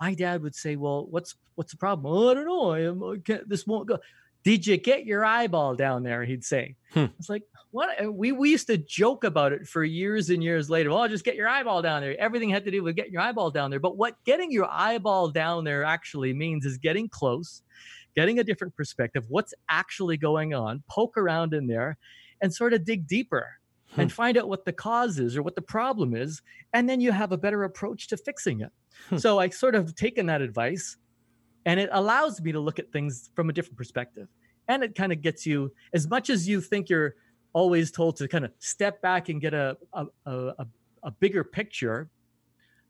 my 0.00 0.14
dad 0.14 0.42
would 0.42 0.54
say, 0.54 0.76
"Well, 0.76 1.06
what's 1.10 1.34
what's 1.56 1.72
the 1.72 1.78
problem? 1.78 2.06
Oh, 2.12 2.30
I 2.30 2.34
don't 2.34 2.46
know. 2.46 2.72
I, 2.72 3.14
I 3.34 3.40
this 3.46 3.66
won't 3.66 3.88
go." 3.88 3.98
Did 4.48 4.66
you 4.66 4.78
get 4.78 5.04
your 5.04 5.26
eyeball 5.26 5.74
down 5.74 6.02
there? 6.04 6.24
He'd 6.24 6.42
say. 6.42 6.74
Hmm. 6.94 7.04
It's 7.18 7.28
like, 7.28 7.42
what? 7.70 7.90
We, 8.14 8.32
we 8.32 8.48
used 8.48 8.66
to 8.68 8.78
joke 8.78 9.24
about 9.24 9.52
it 9.52 9.68
for 9.68 9.84
years 9.84 10.30
and 10.30 10.42
years 10.42 10.70
later. 10.70 10.88
Well, 10.88 11.06
just 11.06 11.22
get 11.22 11.36
your 11.36 11.46
eyeball 11.46 11.82
down 11.82 12.00
there. 12.00 12.18
Everything 12.18 12.48
had 12.48 12.64
to 12.64 12.70
do 12.70 12.82
with 12.82 12.96
getting 12.96 13.12
your 13.12 13.20
eyeball 13.20 13.50
down 13.50 13.68
there. 13.68 13.78
But 13.78 13.98
what 13.98 14.14
getting 14.24 14.50
your 14.50 14.66
eyeball 14.70 15.28
down 15.28 15.64
there 15.64 15.84
actually 15.84 16.32
means 16.32 16.64
is 16.64 16.78
getting 16.78 17.10
close, 17.10 17.60
getting 18.16 18.38
a 18.38 18.44
different 18.44 18.74
perspective, 18.74 19.26
what's 19.28 19.52
actually 19.68 20.16
going 20.16 20.54
on, 20.54 20.82
poke 20.88 21.18
around 21.18 21.52
in 21.52 21.66
there 21.66 21.98
and 22.40 22.54
sort 22.54 22.72
of 22.72 22.86
dig 22.86 23.06
deeper 23.06 23.58
hmm. 23.92 24.00
and 24.00 24.10
find 24.10 24.38
out 24.38 24.48
what 24.48 24.64
the 24.64 24.72
cause 24.72 25.18
is 25.18 25.36
or 25.36 25.42
what 25.42 25.56
the 25.56 25.60
problem 25.60 26.16
is. 26.16 26.40
And 26.72 26.88
then 26.88 27.02
you 27.02 27.12
have 27.12 27.32
a 27.32 27.36
better 27.36 27.64
approach 27.64 28.08
to 28.08 28.16
fixing 28.16 28.62
it. 28.62 28.72
Hmm. 29.10 29.18
So 29.18 29.38
I 29.38 29.50
sort 29.50 29.74
of 29.74 29.94
taken 29.94 30.24
that 30.24 30.40
advice 30.40 30.96
and 31.68 31.78
it 31.78 31.90
allows 31.92 32.40
me 32.40 32.52
to 32.52 32.60
look 32.60 32.78
at 32.78 32.90
things 32.92 33.28
from 33.36 33.50
a 33.50 33.52
different 33.52 33.76
perspective. 33.76 34.26
And 34.68 34.82
it 34.82 34.94
kind 34.94 35.12
of 35.12 35.22
gets 35.22 35.46
you, 35.46 35.72
as 35.92 36.08
much 36.08 36.30
as 36.30 36.46
you 36.46 36.60
think 36.60 36.88
you're 36.90 37.14
always 37.52 37.90
told 37.90 38.16
to 38.16 38.28
kind 38.28 38.44
of 38.44 38.52
step 38.58 39.00
back 39.00 39.28
and 39.28 39.40
get 39.40 39.54
a, 39.54 39.76
a, 39.92 40.06
a, 40.26 40.66
a 41.02 41.10
bigger 41.10 41.42
picture, 41.42 42.10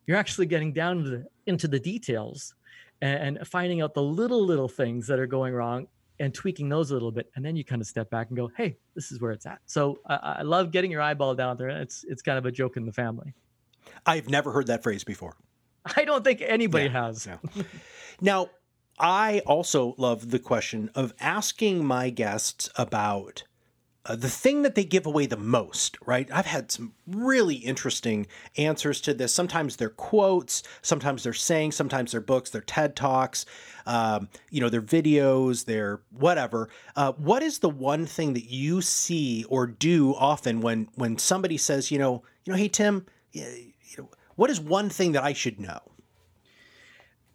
you're 0.07 0.17
actually 0.17 0.47
getting 0.47 0.73
down 0.73 1.05
the, 1.05 1.27
into 1.47 1.69
the 1.69 1.79
details 1.79 2.55
and, 3.01 3.39
and 3.39 3.49
finding 3.49 3.81
out 3.81 3.95
the 3.95 4.03
little, 4.03 4.45
little 4.45 4.69
things 4.69 5.07
that 5.07 5.19
are 5.19 5.27
going 5.27 5.55
wrong 5.55 5.87
and 6.21 6.35
tweaking 6.35 6.69
those 6.69 6.91
a 6.91 6.95
little 6.95 7.13
bit 7.13 7.31
and 7.37 7.45
then 7.45 7.55
you 7.57 7.65
kind 7.65 7.81
of 7.81 7.87
step 7.87 8.11
back 8.11 8.29
and 8.29 8.37
go 8.37 8.51
hey 8.57 8.77
this 8.95 9.13
is 9.13 9.21
where 9.21 9.31
it's 9.31 9.47
at. 9.47 9.61
So 9.67 10.01
I, 10.07 10.17
I, 10.39 10.43
love 10.43 10.73
getting 10.73 10.91
your 10.91 11.01
eyeball 11.01 11.35
down 11.37 11.57
there 11.57 11.69
it's 11.69 12.05
it's 12.09 12.23
kind 12.23 12.39
of 12.39 12.45
a 12.45 12.51
joke 12.51 12.77
in 12.77 12.87
the 12.87 12.93
family. 12.93 13.35
I've 14.05 14.29
never 14.29 14.53
heard 14.53 14.67
that 14.67 14.83
phrase 14.83 15.05
before. 15.05 15.37
I 15.97 16.05
don't 16.05 16.25
think 16.25 16.43
anybody 16.45 16.87
yeah, 16.87 17.07
has. 17.07 17.29
now 18.21 18.49
i 19.01 19.41
also 19.47 19.95
love 19.97 20.31
the 20.31 20.39
question 20.39 20.91
of 20.95 21.15
asking 21.21 21.85
my 21.85 22.11
guests 22.11 22.69
about 22.77 23.45
uh, 24.09 24.17
the 24.17 24.29
thing 24.29 24.63
that 24.63 24.75
they 24.75 24.85
give 24.85 25.05
away 25.05 25.27
the 25.27 25.37
most, 25.37 25.99
right? 26.07 26.31
I've 26.33 26.47
had 26.47 26.73
some 26.73 26.95
really 27.07 27.57
interesting 27.57 28.27
answers 28.57 29.03
to 29.03 29.13
this. 29.13 29.35
Sometimes 29.35 29.77
they're 29.77 29.91
quotes, 29.91 30.63
sometimes 30.81 31.23
they're 31.23 31.35
saying, 31.35 31.73
sometimes 31.73 32.13
they're 32.13 32.23
books, 32.23 32.49
they're 32.49 32.63
TED 32.63 32.97
Talks, 32.97 33.45
um, 33.85 34.31
you 34.51 34.63
know, 34.63 34.71
their 34.71 34.81
videos, 34.81 35.67
their 35.67 36.01
whatever. 36.11 36.71
Uh, 36.97 37.13
what 37.13 37.43
is 37.43 37.59
the 37.59 37.69
one 37.69 38.07
thing 38.07 38.33
that 38.33 38.51
you 38.51 38.81
see 38.81 39.45
or 39.45 39.67
do 39.67 40.15
often 40.15 40.63
when 40.63 40.89
when 40.95 41.19
somebody 41.19 41.59
says, 41.59 41.91
you 41.91 41.99
know, 41.99 42.23
you 42.47 42.53
know, 42.53 42.57
hey 42.59 42.69
Tim, 42.69 43.05
you 43.33 43.45
know, 43.99 44.09
what 44.37 44.49
is 44.49 44.59
one 44.59 44.89
thing 44.89 45.13
that 45.13 45.23
I 45.23 45.35
should 45.35 45.61
know? 45.61 45.81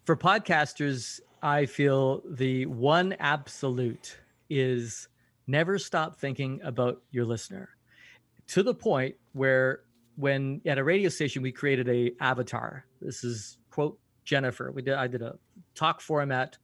For 0.06 0.16
podcasters, 0.16 1.20
I 1.44 1.66
feel 1.66 2.24
the 2.26 2.66
one 2.68 3.16
absolute 3.20 4.18
is 4.50 5.10
never 5.46 5.78
stop 5.78 6.18
thinking 6.18 6.62
about 6.64 7.02
your 7.12 7.26
listener. 7.26 7.70
To 8.48 8.64
the 8.64 8.74
point 8.74 9.16
where 9.34 9.82
when 10.16 10.62
at 10.66 10.78
a 10.78 10.84
radio 10.84 11.10
station 11.10 11.42
we 11.42 11.52
created 11.52 11.90
a 11.90 12.12
avatar. 12.20 12.86
This 13.02 13.24
is 13.24 13.58
quote 13.72 14.00
jennifer. 14.24 14.72
We 14.72 14.82
did 14.82 14.94
i 14.94 15.08
did 15.08 15.22
a 15.22 15.38
talk 15.76 16.02
format 16.02 16.58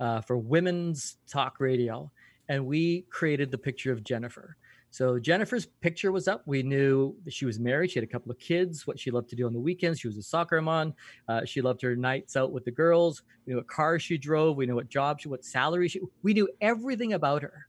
uh, 0.00 0.20
for 0.20 0.36
women's 0.36 1.16
talk 1.28 1.60
radio 1.60 2.10
and 2.48 2.66
we 2.66 3.02
created 3.10 3.50
the 3.50 3.58
picture 3.58 3.92
of 3.92 4.02
jennifer 4.02 4.56
so 4.94 5.18
jennifer's 5.18 5.66
picture 5.66 6.12
was 6.12 6.28
up. 6.28 6.44
We 6.46 6.62
knew 6.62 7.16
that 7.24 7.32
she 7.32 7.46
was 7.46 7.58
married. 7.58 7.90
She 7.90 7.98
had 7.98 8.08
a 8.08 8.12
couple 8.12 8.30
of 8.30 8.38
kids 8.38 8.86
what 8.86 9.00
she 9.00 9.10
loved 9.10 9.28
to 9.30 9.34
do 9.34 9.44
on 9.44 9.52
the 9.52 9.58
weekends. 9.58 9.98
She 9.98 10.06
was 10.06 10.16
a 10.16 10.22
soccer 10.22 10.62
mom. 10.62 10.94
Uh, 11.28 11.44
she 11.44 11.60
loved 11.60 11.82
her 11.82 11.96
nights 11.96 12.36
out 12.36 12.52
with 12.52 12.64
the 12.64 12.70
girls. 12.70 13.24
We 13.44 13.50
knew 13.50 13.56
what 13.56 13.66
car 13.66 13.98
she 13.98 14.18
drove. 14.18 14.56
We 14.56 14.66
knew 14.66 14.76
what 14.76 14.88
job 14.88 15.20
she 15.20 15.28
what 15.28 15.44
salary 15.44 15.88
she 15.88 16.00
we 16.22 16.32
knew 16.32 16.48
everything 16.60 17.12
about 17.12 17.42
her. 17.42 17.66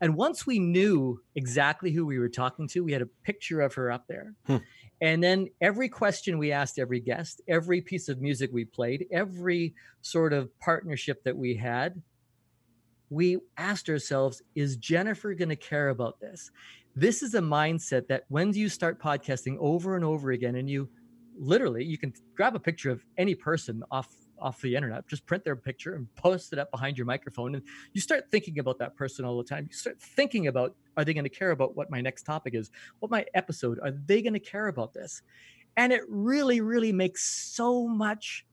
And 0.00 0.14
once 0.14 0.46
we 0.46 0.60
knew 0.60 1.20
exactly 1.34 1.90
who 1.90 2.06
we 2.06 2.20
were 2.20 2.28
talking 2.28 2.68
to, 2.68 2.84
we 2.84 2.92
had 2.92 3.02
a 3.02 3.06
picture 3.24 3.60
of 3.60 3.74
her 3.74 3.90
up 3.90 4.06
there. 4.06 4.34
Hmm. 4.46 4.58
And 5.00 5.20
then 5.20 5.48
every 5.60 5.88
question 5.88 6.38
we 6.38 6.52
asked 6.52 6.78
every 6.78 7.00
guest, 7.00 7.40
every 7.48 7.80
piece 7.80 8.08
of 8.08 8.20
music 8.20 8.50
we 8.52 8.64
played, 8.64 9.06
every 9.10 9.74
sort 10.00 10.32
of 10.32 10.56
partnership 10.60 11.24
that 11.24 11.36
we 11.36 11.56
had, 11.56 12.00
we 13.10 13.38
asked 13.56 13.88
ourselves, 13.88 14.42
is 14.54 14.76
Jennifer 14.76 15.34
going 15.34 15.48
to 15.48 15.56
care 15.56 15.88
about 15.88 16.20
this? 16.20 16.50
This 16.94 17.22
is 17.22 17.34
a 17.34 17.40
mindset 17.40 18.08
that 18.08 18.24
when 18.28 18.52
you 18.52 18.68
start 18.68 19.00
podcasting 19.00 19.56
over 19.60 19.96
and 19.96 20.04
over 20.04 20.32
again, 20.32 20.56
and 20.56 20.68
you 20.68 20.88
literally, 21.38 21.84
you 21.84 21.96
can 21.96 22.12
grab 22.34 22.56
a 22.56 22.60
picture 22.60 22.90
of 22.90 23.04
any 23.16 23.34
person 23.34 23.82
off 23.90 24.08
off 24.40 24.60
the 24.60 24.74
internet. 24.74 25.06
Just 25.08 25.26
print 25.26 25.44
their 25.44 25.56
picture 25.56 25.94
and 25.94 26.12
post 26.14 26.52
it 26.52 26.58
up 26.58 26.70
behind 26.70 26.96
your 26.96 27.06
microphone. 27.06 27.56
And 27.56 27.64
you 27.92 28.00
start 28.00 28.30
thinking 28.30 28.58
about 28.60 28.78
that 28.78 28.94
person 28.94 29.24
all 29.24 29.36
the 29.36 29.44
time. 29.44 29.66
You 29.68 29.76
start 29.76 30.00
thinking 30.00 30.46
about 30.46 30.76
are 30.96 31.04
they 31.04 31.14
going 31.14 31.24
to 31.24 31.30
care 31.30 31.50
about 31.50 31.76
what 31.76 31.90
my 31.90 32.00
next 32.00 32.22
topic 32.22 32.54
is? 32.54 32.70
What 33.00 33.10
my 33.10 33.24
episode? 33.34 33.78
Are 33.82 33.90
they 33.90 34.22
going 34.22 34.34
to 34.34 34.40
care 34.40 34.68
about 34.68 34.94
this? 34.94 35.22
And 35.76 35.92
it 35.92 36.02
really, 36.08 36.60
really 36.60 36.92
makes 36.92 37.24
so 37.24 37.86
much 37.86 38.44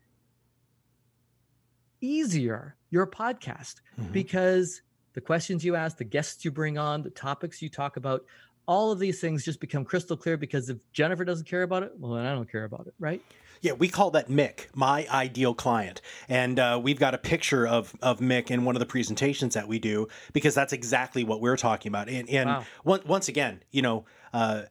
easier 2.05 2.75
your 2.91 3.07
podcast 3.07 3.75
mm-hmm. 3.99 4.11
because 4.11 4.81
the 5.13 5.21
questions 5.21 5.63
you 5.63 5.75
ask, 5.75 5.97
the 5.97 6.03
guests 6.03 6.45
you 6.45 6.51
bring 6.51 6.77
on, 6.77 7.01
the 7.01 7.09
topics 7.09 7.61
you 7.61 7.69
talk 7.69 7.97
about, 7.97 8.25
all 8.67 8.91
of 8.91 8.99
these 8.99 9.21
things 9.21 9.43
just 9.43 9.59
become 9.59 9.85
crystal 9.85 10.17
clear 10.17 10.37
because 10.37 10.69
if 10.69 10.77
Jennifer 10.91 11.23
doesn't 11.23 11.47
care 11.47 11.63
about 11.63 11.83
it, 11.83 11.93
well, 11.97 12.13
then 12.13 12.25
I 12.25 12.33
don't 12.33 12.51
care 12.51 12.63
about 12.63 12.87
it, 12.87 12.93
right? 12.99 13.21
Yeah, 13.61 13.73
we 13.73 13.87
call 13.87 14.11
that 14.11 14.29
Mick, 14.29 14.67
my 14.73 15.07
ideal 15.09 15.53
client. 15.53 16.01
And 16.27 16.59
uh, 16.59 16.79
we've 16.81 16.99
got 16.99 17.13
a 17.13 17.17
picture 17.17 17.67
of, 17.67 17.95
of 18.01 18.19
Mick 18.19 18.51
in 18.51 18.65
one 18.65 18.75
of 18.75 18.79
the 18.79 18.85
presentations 18.85 19.53
that 19.53 19.67
we 19.67 19.79
do 19.79 20.07
because 20.33 20.53
that's 20.53 20.73
exactly 20.73 21.23
what 21.23 21.41
we're 21.41 21.57
talking 21.57 21.89
about. 21.89 22.09
And, 22.09 22.29
and 22.29 22.49
wow. 22.49 22.65
one, 22.83 23.01
once 23.05 23.27
again, 23.27 23.63
you 23.71 23.81
know, 23.81 24.05
uh, 24.33 24.63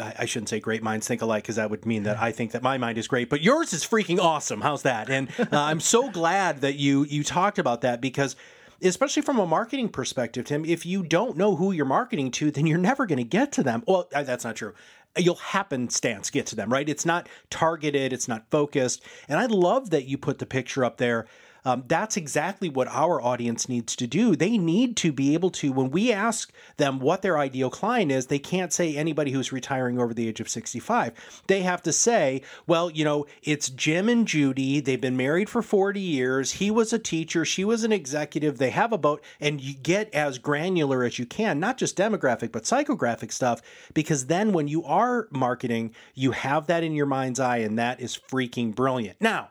I 0.00 0.24
shouldn't 0.24 0.48
say 0.48 0.60
great 0.60 0.82
minds 0.82 1.06
think 1.06 1.22
alike 1.22 1.44
because 1.44 1.56
that 1.56 1.70
would 1.70 1.86
mean 1.86 2.02
that 2.02 2.18
I 2.18 2.32
think 2.32 2.52
that 2.52 2.62
my 2.62 2.76
mind 2.76 2.98
is 2.98 3.08
great, 3.08 3.30
but 3.30 3.40
yours 3.40 3.72
is 3.72 3.84
freaking 3.84 4.18
awesome. 4.18 4.60
How's 4.60 4.82
that? 4.82 5.08
And 5.08 5.28
uh, 5.38 5.46
I'm 5.52 5.80
so 5.80 6.10
glad 6.10 6.60
that 6.62 6.74
you 6.74 7.04
you 7.04 7.22
talked 7.22 7.58
about 7.58 7.80
that 7.82 8.00
because 8.00 8.36
especially 8.82 9.22
from 9.22 9.38
a 9.38 9.46
marketing 9.46 9.88
perspective, 9.88 10.46
Tim, 10.46 10.64
if 10.64 10.84
you 10.84 11.02
don't 11.02 11.36
know 11.36 11.56
who 11.56 11.70
you're 11.70 11.84
marketing 11.84 12.30
to, 12.32 12.50
then 12.50 12.66
you're 12.66 12.78
never 12.78 13.06
going 13.06 13.18
to 13.18 13.24
get 13.24 13.52
to 13.52 13.62
them. 13.62 13.82
Well, 13.86 14.08
that's 14.10 14.44
not 14.44 14.56
true 14.56 14.74
you'll 15.18 15.34
happenstance 15.36 16.30
get 16.30 16.46
to 16.46 16.56
them, 16.56 16.72
right? 16.72 16.88
It's 16.88 17.04
not 17.04 17.28
targeted, 17.50 18.12
it's 18.12 18.28
not 18.28 18.48
focused. 18.50 19.02
And 19.28 19.38
I 19.38 19.46
love 19.46 19.90
that 19.90 20.04
you 20.04 20.16
put 20.18 20.38
the 20.38 20.46
picture 20.46 20.84
up 20.84 20.98
there 20.98 21.26
um, 21.64 21.84
that's 21.86 22.16
exactly 22.16 22.68
what 22.68 22.88
our 22.88 23.20
audience 23.20 23.68
needs 23.68 23.94
to 23.96 24.06
do. 24.06 24.36
They 24.36 24.56
need 24.56 24.96
to 24.98 25.12
be 25.12 25.34
able 25.34 25.50
to, 25.50 25.72
when 25.72 25.90
we 25.90 26.12
ask 26.12 26.52
them 26.76 27.00
what 27.00 27.22
their 27.22 27.38
ideal 27.38 27.70
client 27.70 28.12
is, 28.12 28.26
they 28.26 28.38
can't 28.38 28.72
say 28.72 28.96
anybody 28.96 29.30
who's 29.30 29.52
retiring 29.52 29.98
over 29.98 30.14
the 30.14 30.28
age 30.28 30.40
of 30.40 30.48
65. 30.48 31.42
They 31.46 31.62
have 31.62 31.82
to 31.82 31.92
say, 31.92 32.42
well, 32.66 32.90
you 32.90 33.04
know, 33.04 33.26
it's 33.42 33.68
Jim 33.68 34.08
and 34.08 34.26
Judy. 34.26 34.80
They've 34.80 35.00
been 35.00 35.16
married 35.16 35.48
for 35.48 35.62
40 35.62 36.00
years. 36.00 36.52
He 36.52 36.70
was 36.70 36.92
a 36.92 36.98
teacher, 36.98 37.44
she 37.44 37.64
was 37.64 37.84
an 37.84 37.92
executive. 37.92 38.58
They 38.58 38.70
have 38.70 38.92
a 38.92 38.98
boat, 38.98 39.22
and 39.40 39.60
you 39.60 39.74
get 39.74 40.12
as 40.14 40.38
granular 40.38 41.04
as 41.04 41.18
you 41.18 41.26
can, 41.26 41.60
not 41.60 41.78
just 41.78 41.96
demographic, 41.96 42.52
but 42.52 42.64
psychographic 42.64 43.32
stuff, 43.32 43.62
because 43.94 44.26
then 44.26 44.52
when 44.52 44.68
you 44.68 44.84
are 44.84 45.28
marketing, 45.30 45.94
you 46.14 46.32
have 46.32 46.66
that 46.66 46.84
in 46.84 46.94
your 46.94 47.06
mind's 47.06 47.40
eye, 47.40 47.58
and 47.58 47.78
that 47.78 48.00
is 48.00 48.18
freaking 48.30 48.74
brilliant. 48.74 49.20
Now, 49.20 49.50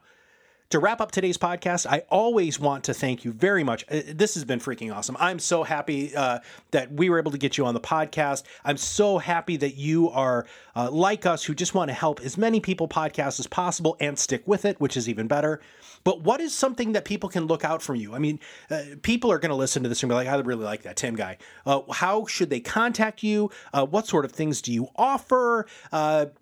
to 0.69 0.77
wrap 0.77 1.01
up 1.01 1.11
today's 1.11 1.37
podcast, 1.37 1.87
I 1.87 2.03
always 2.09 2.59
want 2.59 2.83
to 2.83 2.93
thank 2.93 3.25
you 3.25 3.31
very 3.31 3.63
much. 3.63 3.83
Uh, 3.89 4.01
this 4.13 4.35
has 4.35 4.45
been 4.45 4.59
freaking 4.59 4.95
awesome. 4.95 5.17
I'm 5.19 5.39
so 5.39 5.63
happy 5.63 6.15
uh, 6.15 6.39
that 6.71 6.91
we 6.91 7.09
were 7.09 7.17
able 7.17 7.31
to 7.31 7.39
get 7.39 7.57
you 7.57 7.65
on 7.65 7.73
the 7.73 7.79
podcast. 7.79 8.43
I'm 8.63 8.77
so 8.77 9.17
happy 9.17 9.57
that 9.57 9.75
you 9.75 10.09
are 10.09 10.45
uh, 10.75 10.91
like 10.91 11.25
us 11.25 11.43
who 11.43 11.55
just 11.55 11.73
want 11.73 11.89
to 11.89 11.93
help 11.93 12.21
as 12.21 12.37
many 12.37 12.59
people 12.59 12.87
podcast 12.87 13.39
as 13.39 13.47
possible 13.47 13.97
and 13.99 14.17
stick 14.17 14.43
with 14.45 14.63
it, 14.63 14.79
which 14.79 14.95
is 14.95 15.09
even 15.09 15.27
better. 15.27 15.59
But 16.03 16.21
what 16.21 16.39
is 16.39 16.53
something 16.53 16.93
that 16.93 17.03
people 17.03 17.29
can 17.29 17.47
look 17.47 17.65
out 17.65 17.81
from 17.81 17.95
you? 17.95 18.13
I 18.13 18.19
mean, 18.19 18.39
uh, 18.69 18.81
people 19.01 19.31
are 19.31 19.39
going 19.39 19.49
to 19.49 19.55
listen 19.55 19.81
to 19.83 19.89
this 19.89 20.03
and 20.03 20.09
be 20.09 20.13
like, 20.13 20.27
I 20.27 20.35
really 20.35 20.65
like 20.65 20.83
that 20.83 20.97
Tim 20.97 21.15
guy. 21.15 21.37
Uh, 21.65 21.81
how 21.91 22.27
should 22.27 22.51
they 22.51 22.59
contact 22.59 23.23
you? 23.23 23.49
Uh, 23.73 23.87
what 23.87 24.05
sort 24.05 24.23
of 24.23 24.31
things 24.31 24.61
do 24.61 24.71
you 24.71 24.89
offer? 24.95 25.65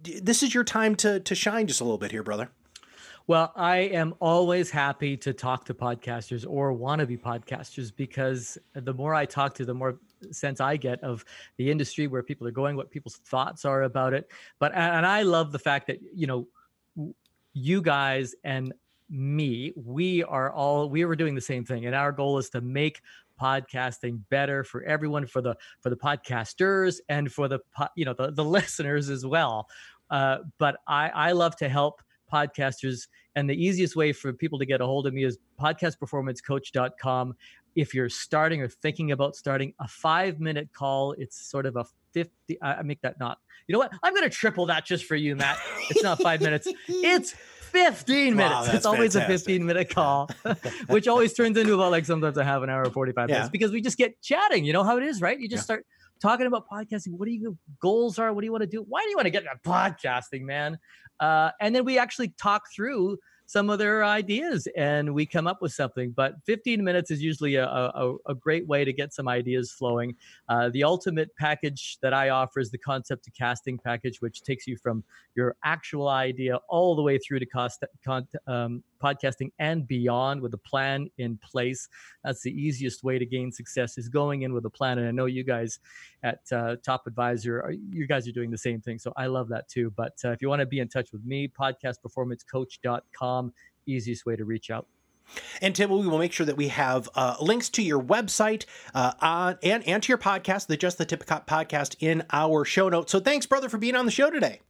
this 0.03 0.43
is 0.43 0.53
your 0.53 0.65
time 0.65 0.95
to, 0.95 1.21
to 1.21 1.33
shine 1.33 1.65
just 1.65 1.79
a 1.79 1.83
little 1.83 1.97
bit 1.97 2.11
here, 2.11 2.23
brother. 2.23 2.49
Well, 3.27 3.51
I 3.57 3.79
am 3.79 4.15
always 4.21 4.71
happy 4.71 5.17
to 5.17 5.33
talk 5.33 5.65
to 5.65 5.73
podcasters 5.73 6.45
or 6.47 6.73
wannabe 6.73 7.19
podcasters 7.19 7.93
because 7.93 8.57
the 8.73 8.93
more 8.93 9.13
I 9.13 9.25
talk 9.25 9.53
to, 9.55 9.65
the 9.65 9.73
more 9.73 9.99
sense 10.31 10.61
I 10.61 10.77
get 10.77 11.03
of 11.03 11.25
the 11.57 11.69
industry, 11.69 12.07
where 12.07 12.23
people 12.23 12.47
are 12.47 12.51
going, 12.51 12.77
what 12.77 12.89
people's 12.89 13.17
thoughts 13.17 13.65
are 13.65 13.83
about 13.83 14.13
it. 14.13 14.31
But 14.59 14.73
and 14.73 15.05
I 15.05 15.23
love 15.23 15.51
the 15.51 15.59
fact 15.59 15.87
that 15.87 15.99
you 16.15 16.25
know, 16.25 16.47
you 17.51 17.81
guys 17.81 18.33
and 18.45 18.73
me, 19.09 19.73
we 19.75 20.23
are 20.23 20.49
all 20.53 20.89
we 20.89 21.03
were 21.03 21.17
doing 21.17 21.35
the 21.35 21.41
same 21.41 21.65
thing, 21.65 21.85
and 21.85 21.93
our 21.93 22.13
goal 22.13 22.37
is 22.37 22.49
to 22.51 22.61
make 22.61 23.01
podcasting 23.41 24.21
better 24.29 24.63
for 24.63 24.83
everyone, 24.83 25.27
for 25.27 25.41
the 25.41 25.57
for 25.81 25.89
the 25.89 25.97
podcasters 25.97 26.99
and 27.09 27.29
for 27.29 27.49
the 27.49 27.59
you 27.97 28.05
know 28.05 28.13
the 28.13 28.31
the 28.31 28.45
listeners 28.57 29.09
as 29.09 29.25
well. 29.25 29.67
Uh, 30.09 30.37
but 30.59 30.77
I 30.87 31.09
I 31.09 31.31
love 31.33 31.57
to 31.57 31.67
help 31.67 32.01
podcasters. 32.31 33.07
And 33.35 33.49
the 33.49 33.55
easiest 33.55 33.95
way 33.95 34.13
for 34.13 34.33
people 34.33 34.57
to 34.59 34.65
get 34.65 34.81
a 34.81 34.85
hold 34.85 35.07
of 35.07 35.13
me 35.13 35.23
is 35.23 35.37
podcastperformancecoach.com. 35.59 37.35
If 37.75 37.93
you're 37.93 38.09
starting 38.09 38.61
or 38.61 38.67
thinking 38.69 39.11
about 39.11 39.35
starting 39.35 39.73
a 39.79 39.87
five 39.87 40.39
minute 40.39 40.69
call, 40.73 41.13
it's 41.17 41.39
sort 41.49 41.65
of 41.65 41.75
a 41.75 41.85
50, 42.13 42.31
I 42.61 42.81
make 42.81 43.01
that 43.01 43.19
not, 43.19 43.37
you 43.67 43.73
know 43.73 43.79
what? 43.79 43.91
I'm 44.01 44.13
going 44.13 44.23
to 44.27 44.35
triple 44.35 44.65
that 44.67 44.85
just 44.85 45.05
for 45.05 45.15
you, 45.15 45.35
Matt. 45.35 45.59
It's 45.89 46.01
not 46.01 46.19
five 46.21 46.41
minutes, 46.41 46.67
it's 46.87 47.35
15 47.71 48.35
minutes. 48.35 48.67
Wow, 48.67 48.73
it's 48.73 48.85
always 48.87 49.13
fantastic. 49.13 49.35
a 49.35 49.39
15 49.53 49.65
minute 49.65 49.93
call, 49.93 50.31
which 50.87 51.07
always 51.07 51.33
turns 51.33 51.57
into 51.57 51.75
about 51.75 51.91
like 51.91 52.05
sometimes 52.05 52.37
I 52.39 52.43
have 52.43 52.63
an 52.63 52.69
hour 52.71 52.85
or 52.87 52.89
45 52.91 53.29
Yeah. 53.29 53.35
minutes 53.35 53.49
because 53.51 53.71
we 53.71 53.81
just 53.81 53.97
get 53.97 54.19
chatting. 54.23 54.65
You 54.65 54.73
know 54.73 54.83
how 54.83 54.97
it 54.97 55.03
is, 55.03 55.21
right? 55.21 55.39
You 55.39 55.47
just 55.47 55.61
Yeah. 55.61 55.75
start 55.75 55.85
talking 56.21 56.47
about 56.47 56.67
podcasting. 56.69 57.11
What 57.11 57.25
do 57.25 57.31
you 57.31 57.57
goals 57.81 58.19
are? 58.19 58.33
What 58.33 58.41
do 58.41 58.45
you 58.45 58.51
want 58.51 58.63
to 58.63 58.67
do? 58.67 58.85
Why 58.87 59.01
do 59.03 59.09
you 59.09 59.15
want 59.15 59.25
to 59.25 59.31
get 59.31 59.43
into 59.43 59.55
podcasting, 59.65 60.41
man? 60.41 60.77
Uh, 61.19 61.51
and 61.61 61.75
then 61.75 61.85
we 61.85 61.97
actually 61.97 62.29
talk 62.39 62.63
through 62.73 63.17
some 63.47 63.69
of 63.69 63.79
their 63.79 64.03
ideas 64.03 64.67
and 64.75 65.13
we 65.13 65.25
come 65.25 65.47
up 65.47 65.61
with 65.61 65.71
something. 65.71 66.11
But 66.11 66.35
15 66.45 66.83
minutes 66.83 67.09
is 67.09 67.23
usually 67.23 67.55
a, 67.55 67.65
a, 67.65 68.15
a 68.27 68.35
great 68.35 68.67
way 68.67 68.83
to 68.83 68.91
get 68.91 69.13
some 69.13 69.27
ideas 69.27 69.71
flowing. 69.71 70.15
Uh, 70.49 70.69
the 70.69 70.83
ultimate 70.83 71.29
package 71.37 71.97
that 72.01 72.13
I 72.13 72.29
offer 72.29 72.59
is 72.59 72.71
the 72.71 72.77
concept 72.77 73.23
to 73.23 73.31
casting 73.31 73.79
package, 73.79 74.21
which 74.21 74.43
takes 74.43 74.67
you 74.67 74.75
from 74.77 75.03
your 75.33 75.55
actual 75.63 76.09
idea 76.09 76.57
all 76.67 76.95
the 76.95 77.01
way 77.01 77.17
through 77.17 77.39
to 77.39 77.45
cost, 77.45 77.83
con, 78.05 78.27
um, 78.47 78.83
podcasting 78.97 79.51
and 79.59 79.87
beyond 79.87 80.41
with 80.41 80.53
a 80.53 80.57
plan 80.57 81.09
in 81.17 81.37
place. 81.37 81.87
That's 82.23 82.41
the 82.41 82.51
easiest 82.51 83.03
way 83.03 83.19
to 83.19 83.25
gain 83.25 83.51
success 83.51 83.97
is 83.97 84.09
going 84.09 84.43
in 84.43 84.53
with 84.53 84.65
a 84.65 84.69
plan. 84.69 84.99
And 84.99 85.07
I 85.07 85.11
know 85.11 85.25
you 85.25 85.43
guys 85.43 85.79
at 86.23 86.39
uh, 86.51 86.75
Top 86.83 87.07
Advisor, 87.07 87.61
are, 87.61 87.71
you 87.71 88.07
guys 88.07 88.27
are 88.27 88.31
doing 88.31 88.51
the 88.51 88.57
same 88.57 88.81
thing. 88.81 88.99
So 88.99 89.13
I 89.15 89.27
love 89.27 89.49
that 89.49 89.67
too. 89.67 89.91
But 89.95 90.13
uh, 90.23 90.31
if 90.31 90.41
you 90.41 90.49
want 90.49 90.61
to 90.61 90.65
be 90.65 90.79
in 90.79 90.87
touch 90.87 91.11
with 91.11 91.25
me, 91.25 91.47
podcastperformancecoach.com, 91.47 93.53
easiest 93.85 94.25
way 94.25 94.35
to 94.35 94.45
reach 94.45 94.69
out. 94.69 94.87
And 95.61 95.75
Tim, 95.75 95.89
we 95.89 96.07
will 96.07 96.19
make 96.19 96.31
sure 96.31 96.45
that 96.45 96.57
we 96.57 96.69
have 96.69 97.09
uh, 97.15 97.35
links 97.41 97.69
to 97.71 97.81
your 97.81 98.01
website 98.01 98.65
uh, 98.93 99.13
on, 99.19 99.57
and, 99.63 99.85
and 99.87 100.01
to 100.03 100.09
your 100.09 100.17
podcast, 100.17 100.67
the 100.67 100.77
Just 100.77 100.97
the 100.97 101.05
Tip 101.05 101.25
Cop 101.25 101.49
podcast, 101.49 101.95
in 101.99 102.23
our 102.31 102.63
show 102.63 102.89
notes. 102.89 103.11
So 103.11 103.19
thanks, 103.19 103.45
brother, 103.45 103.69
for 103.69 103.77
being 103.77 103.95
on 103.95 104.05
the 104.05 104.11
show 104.11 104.29
today. 104.29 104.61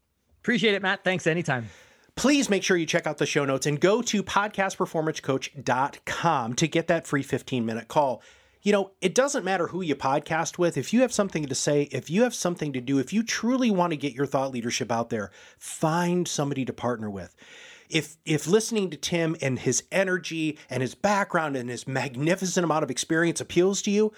Appreciate 0.42 0.74
it, 0.74 0.82
Matt. 0.82 1.04
Thanks 1.04 1.28
anytime. 1.28 1.70
Please 2.18 2.50
make 2.50 2.64
sure 2.64 2.76
you 2.76 2.88
check 2.88 3.06
out 3.06 3.20
the 3.20 3.28
show 3.28 3.46
notes 3.46 3.68
and 3.68 3.80
go 3.80 4.02
to 4.02 4.24
podcastperformancecoach.com 4.24 6.54
to 6.56 6.68
get 6.68 6.88
that 6.88 7.06
free 7.06 7.22
15 7.22 7.64
minute 7.64 7.88
call. 7.88 8.24
You 8.64 8.72
know, 8.72 8.90
it 9.02 9.14
doesn't 9.14 9.46
matter 9.46 9.68
who 9.68 9.84
you 9.84 9.96
podcast 9.96 10.58
with. 10.58 10.78
If 10.78 10.92
you 10.92 11.02
have 11.02 11.14
something 11.14 11.46
to 11.46 11.54
say, 11.54 11.84
if 11.92 12.10
you 12.10 12.24
have 12.24 12.34
something 12.34 12.74
to 12.74 12.82
do, 12.82 12.98
if 12.98 13.14
you 13.14 13.22
truly 13.22 13.70
want 13.70 13.92
to 13.92 13.98
get 13.98 14.14
your 14.14 14.26
thought 14.26 14.52
leadership 14.52 14.92
out 14.92 15.12
there, 15.12 15.30
find 15.60 16.28
somebody 16.28 16.66
to 16.66 16.74
partner 16.74 17.08
with. 17.08 17.36
If 17.88 18.18
if 18.26 18.48
listening 18.48 18.90
to 18.90 18.98
Tim 18.98 19.36
and 19.40 19.60
his 19.60 19.84
energy 19.92 20.58
and 20.72 20.82
his 20.82 20.96
background 20.96 21.56
and 21.56 21.70
his 21.70 21.88
magnificent 21.88 22.64
amount 22.64 22.84
of 22.84 22.90
experience 22.90 23.40
appeals 23.40 23.84
to 23.84 23.92
you, 23.92 24.12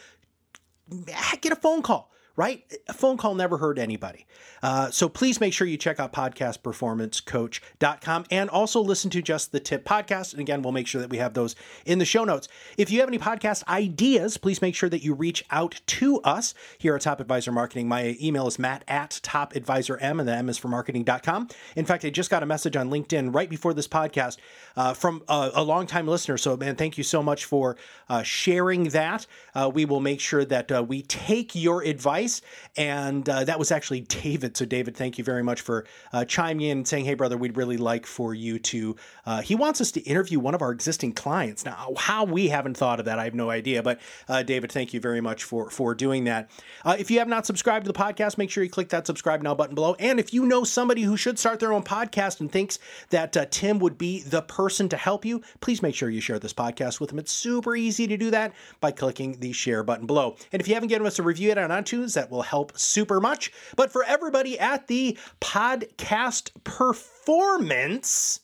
get 1.42 1.52
a 1.52 1.58
phone 1.58 1.82
call, 1.82 2.10
right? 2.40 2.64
A 2.88 2.94
phone 2.94 3.18
call 3.18 3.36
never 3.36 3.58
hurt 3.58 3.78
anybody. 3.78 4.26
Uh, 4.64 4.90
so 4.92 5.10
please 5.10 5.42
make 5.42 5.52
sure 5.52 5.68
you 5.68 5.76
check 5.76 6.00
out 6.00 6.14
podcastperformancecoach.com 6.14 8.26
and 8.32 8.50
also 8.50 8.80
listen 8.80 9.12
to 9.12 9.22
Just 9.22 9.52
the 9.52 9.60
Tip 9.60 9.84
podcast. 9.84 10.32
And 10.32 10.40
again, 10.40 10.62
we'll 10.62 10.72
make 10.72 10.88
sure 10.88 11.02
that 11.02 11.10
we 11.10 11.18
have 11.18 11.34
those 11.34 11.58
in 11.86 12.00
the 12.00 12.06
show 12.06 12.24
notes. 12.24 12.48
If 12.78 12.92
you 12.92 13.02
have 13.02 13.10
any 13.10 13.20
podcast 13.20 13.68
ideas, 13.68 14.38
please 14.38 14.62
make 14.62 14.74
sure 14.74 14.88
that 14.88 15.04
you 15.04 15.14
reach 15.14 15.44
out 15.52 15.82
to 15.88 16.22
us 16.22 16.54
here 16.78 16.96
at 16.96 17.02
Top 17.02 17.20
Advisor 17.20 17.52
Marketing. 17.52 17.90
My 17.90 18.16
email 18.22 18.48
is 18.48 18.58
matt 18.58 18.86
at 18.88 19.20
topadvisorm, 19.22 20.02
and 20.02 20.28
the 20.28 20.34
M 20.34 20.48
is 20.48 20.58
for 20.58 20.70
marketing.com. 20.70 21.50
In 21.76 21.84
fact, 21.84 22.06
I 22.06 22.10
just 22.10 22.30
got 22.30 22.42
a 22.42 22.46
message 22.46 22.78
on 22.78 22.90
LinkedIn 22.90 23.36
right 23.36 23.50
before 23.50 23.74
this 23.74 23.90
podcast 23.90 24.38
uh, 24.78 24.94
from 24.94 25.24
a, 25.28 25.52
a 25.56 25.64
longtime 25.64 26.08
listener. 26.08 26.38
So, 26.38 26.56
man, 26.56 26.78
thank 26.78 26.98
you 26.98 27.04
so 27.04 27.22
much 27.22 27.44
for 27.44 27.76
uh, 28.08 28.24
sharing 28.24 28.86
that. 28.86 29.28
Uh, 29.54 29.70
we 29.74 29.84
will 29.84 30.00
make 30.00 30.22
sure 30.22 30.46
that 30.46 30.72
uh, 30.72 30.86
we 30.88 31.02
take 31.02 31.54
your 31.54 31.84
advice. 31.84 32.29
And 32.78 33.28
uh, 33.28 33.44
that 33.44 33.60
was 33.60 33.72
actually 33.72 34.02
David. 34.02 34.58
So, 34.58 34.66
David, 34.66 34.96
thank 34.96 35.18
you 35.18 35.24
very 35.24 35.44
much 35.44 35.62
for 35.62 35.86
uh, 36.14 36.26
chiming 36.26 36.68
in 36.68 36.78
and 36.80 36.88
saying, 36.88 37.06
hey, 37.06 37.14
brother, 37.14 37.38
we'd 37.38 37.58
really 37.58 37.78
like 37.78 38.06
for 38.06 38.34
you 38.34 38.60
to. 38.60 38.96
Uh, 39.26 39.42
he 39.42 39.56
wants 39.56 39.82
us 39.82 39.92
to 39.92 40.02
interview 40.02 40.40
one 40.40 40.56
of 40.56 40.62
our 40.62 40.72
existing 40.72 41.14
clients. 41.14 41.66
Now, 41.66 41.94
how 41.98 42.24
we 42.26 42.50
haven't 42.50 42.78
thought 42.78 43.00
of 43.00 43.06
that, 43.06 43.20
I 43.20 43.26
have 43.26 43.36
no 43.36 43.50
idea. 43.50 43.84
But, 43.84 44.00
uh, 44.28 44.44
David, 44.44 44.72
thank 44.72 44.94
you 44.94 45.00
very 45.00 45.22
much 45.22 45.44
for, 45.44 45.70
for 45.70 45.94
doing 45.96 46.26
that. 46.26 46.50
Uh, 46.84 46.96
if 46.98 47.12
you 47.12 47.20
have 47.20 47.28
not 47.28 47.46
subscribed 47.46 47.86
to 47.86 47.92
the 47.92 47.98
podcast, 47.98 48.38
make 48.38 48.50
sure 48.50 48.64
you 48.64 48.70
click 48.70 48.90
that 48.90 49.08
subscribe 49.08 49.42
now 49.42 49.56
button 49.56 49.76
below. 49.76 49.96
And 50.00 50.20
if 50.20 50.34
you 50.34 50.46
know 50.46 50.64
somebody 50.64 51.04
who 51.04 51.18
should 51.18 51.40
start 51.40 51.60
their 51.60 51.74
own 51.74 51.84
podcast 51.84 52.40
and 52.40 52.52
thinks 52.52 52.80
that 53.10 53.36
uh, 53.36 53.46
Tim 53.50 53.80
would 53.80 53.98
be 53.98 54.22
the 54.22 54.42
person 54.42 54.90
to 54.90 54.98
help 54.98 55.26
you, 55.26 55.42
please 55.62 55.82
make 55.82 55.96
sure 55.96 56.10
you 56.10 56.22
share 56.22 56.40
this 56.40 56.54
podcast 56.54 57.00
with 57.00 57.10
them. 57.10 57.20
It's 57.20 57.32
super 57.32 57.76
easy 57.76 58.08
to 58.08 58.18
do 58.18 58.32
that 58.32 58.54
by 58.80 58.92
clicking 58.92 59.40
the 59.40 59.52
share 59.52 59.84
button 59.84 60.06
below. 60.06 60.36
And 60.52 60.62
if 60.62 60.68
you 60.68 60.74
haven't 60.74 60.90
given 60.90 61.08
us 61.08 61.20
a 61.20 61.24
review 61.24 61.50
yet 61.50 61.58
on 61.58 61.70
iTunes, 61.70 62.14
that 62.20 62.30
will 62.30 62.42
help 62.42 62.78
super 62.78 63.22
much. 63.22 63.52
But 63.78 63.92
for 63.94 64.04
everybody 64.04 64.60
at 64.60 64.88
the 64.88 65.18
podcast 65.40 66.52
performance 66.66 68.42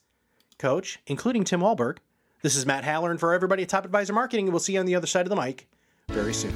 coach, 0.58 1.00
including 1.08 1.44
Tim 1.44 1.60
Wohlberg, 1.60 1.98
this 2.42 2.56
is 2.56 2.66
Matt 2.66 2.86
Halloran. 2.86 3.12
And 3.12 3.20
for 3.20 3.34
everybody 3.34 3.64
at 3.64 3.70
Top 3.70 3.84
Advisor 3.84 4.14
Marketing, 4.14 4.50
we'll 4.50 4.60
see 4.60 4.74
you 4.74 4.80
on 4.80 4.86
the 4.86 4.96
other 4.96 5.08
side 5.08 5.26
of 5.26 5.30
the 5.30 5.36
mic 5.36 5.68
very 6.08 6.34
soon. 6.34 6.54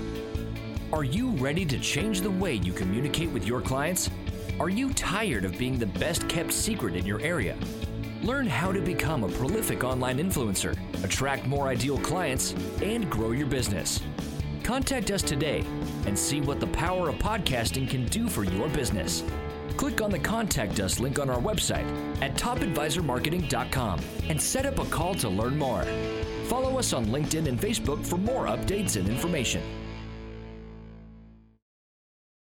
Are 0.93 1.03
you 1.03 1.31
ready 1.31 1.65
to 1.65 1.77
change 1.79 2.21
the 2.21 2.31
way 2.31 2.55
you 2.55 2.71
communicate 2.71 3.29
with 3.31 3.45
your 3.45 3.59
clients? 3.59 4.09
Are 4.57 4.69
you 4.69 4.93
tired 4.93 5.43
of 5.43 5.57
being 5.57 5.77
the 5.77 5.87
best 5.87 6.27
kept 6.29 6.53
secret 6.53 6.95
in 6.95 7.05
your 7.05 7.19
area? 7.19 7.57
Learn 8.23 8.47
how 8.47 8.71
to 8.71 8.79
become 8.79 9.25
a 9.25 9.29
prolific 9.29 9.83
online 9.83 10.19
influencer, 10.19 10.77
attract 11.03 11.45
more 11.47 11.67
ideal 11.67 11.97
clients, 11.97 12.53
and 12.81 13.09
grow 13.09 13.31
your 13.31 13.47
business. 13.47 13.99
Contact 14.69 15.09
us 15.09 15.23
today 15.23 15.65
and 16.05 16.15
see 16.17 16.41
what 16.41 16.59
the 16.59 16.67
power 16.67 17.09
of 17.09 17.15
podcasting 17.15 17.89
can 17.89 18.05
do 18.05 18.29
for 18.29 18.43
your 18.43 18.69
business. 18.69 19.23
Click 19.77 19.99
on 19.99 20.11
the 20.11 20.19
Contact 20.19 20.79
Us 20.79 20.99
link 20.99 21.17
on 21.17 21.27
our 21.27 21.41
website 21.41 21.87
at 22.21 22.35
topadvisormarketing.com 22.35 23.99
and 24.27 24.39
set 24.39 24.67
up 24.67 24.77
a 24.77 24.85
call 24.85 25.15
to 25.15 25.27
learn 25.27 25.57
more. 25.57 25.85
Follow 26.45 26.77
us 26.77 26.93
on 26.93 27.07
LinkedIn 27.07 27.47
and 27.47 27.59
Facebook 27.59 28.05
for 28.05 28.17
more 28.17 28.45
updates 28.45 28.95
and 28.95 29.09
information. 29.09 29.63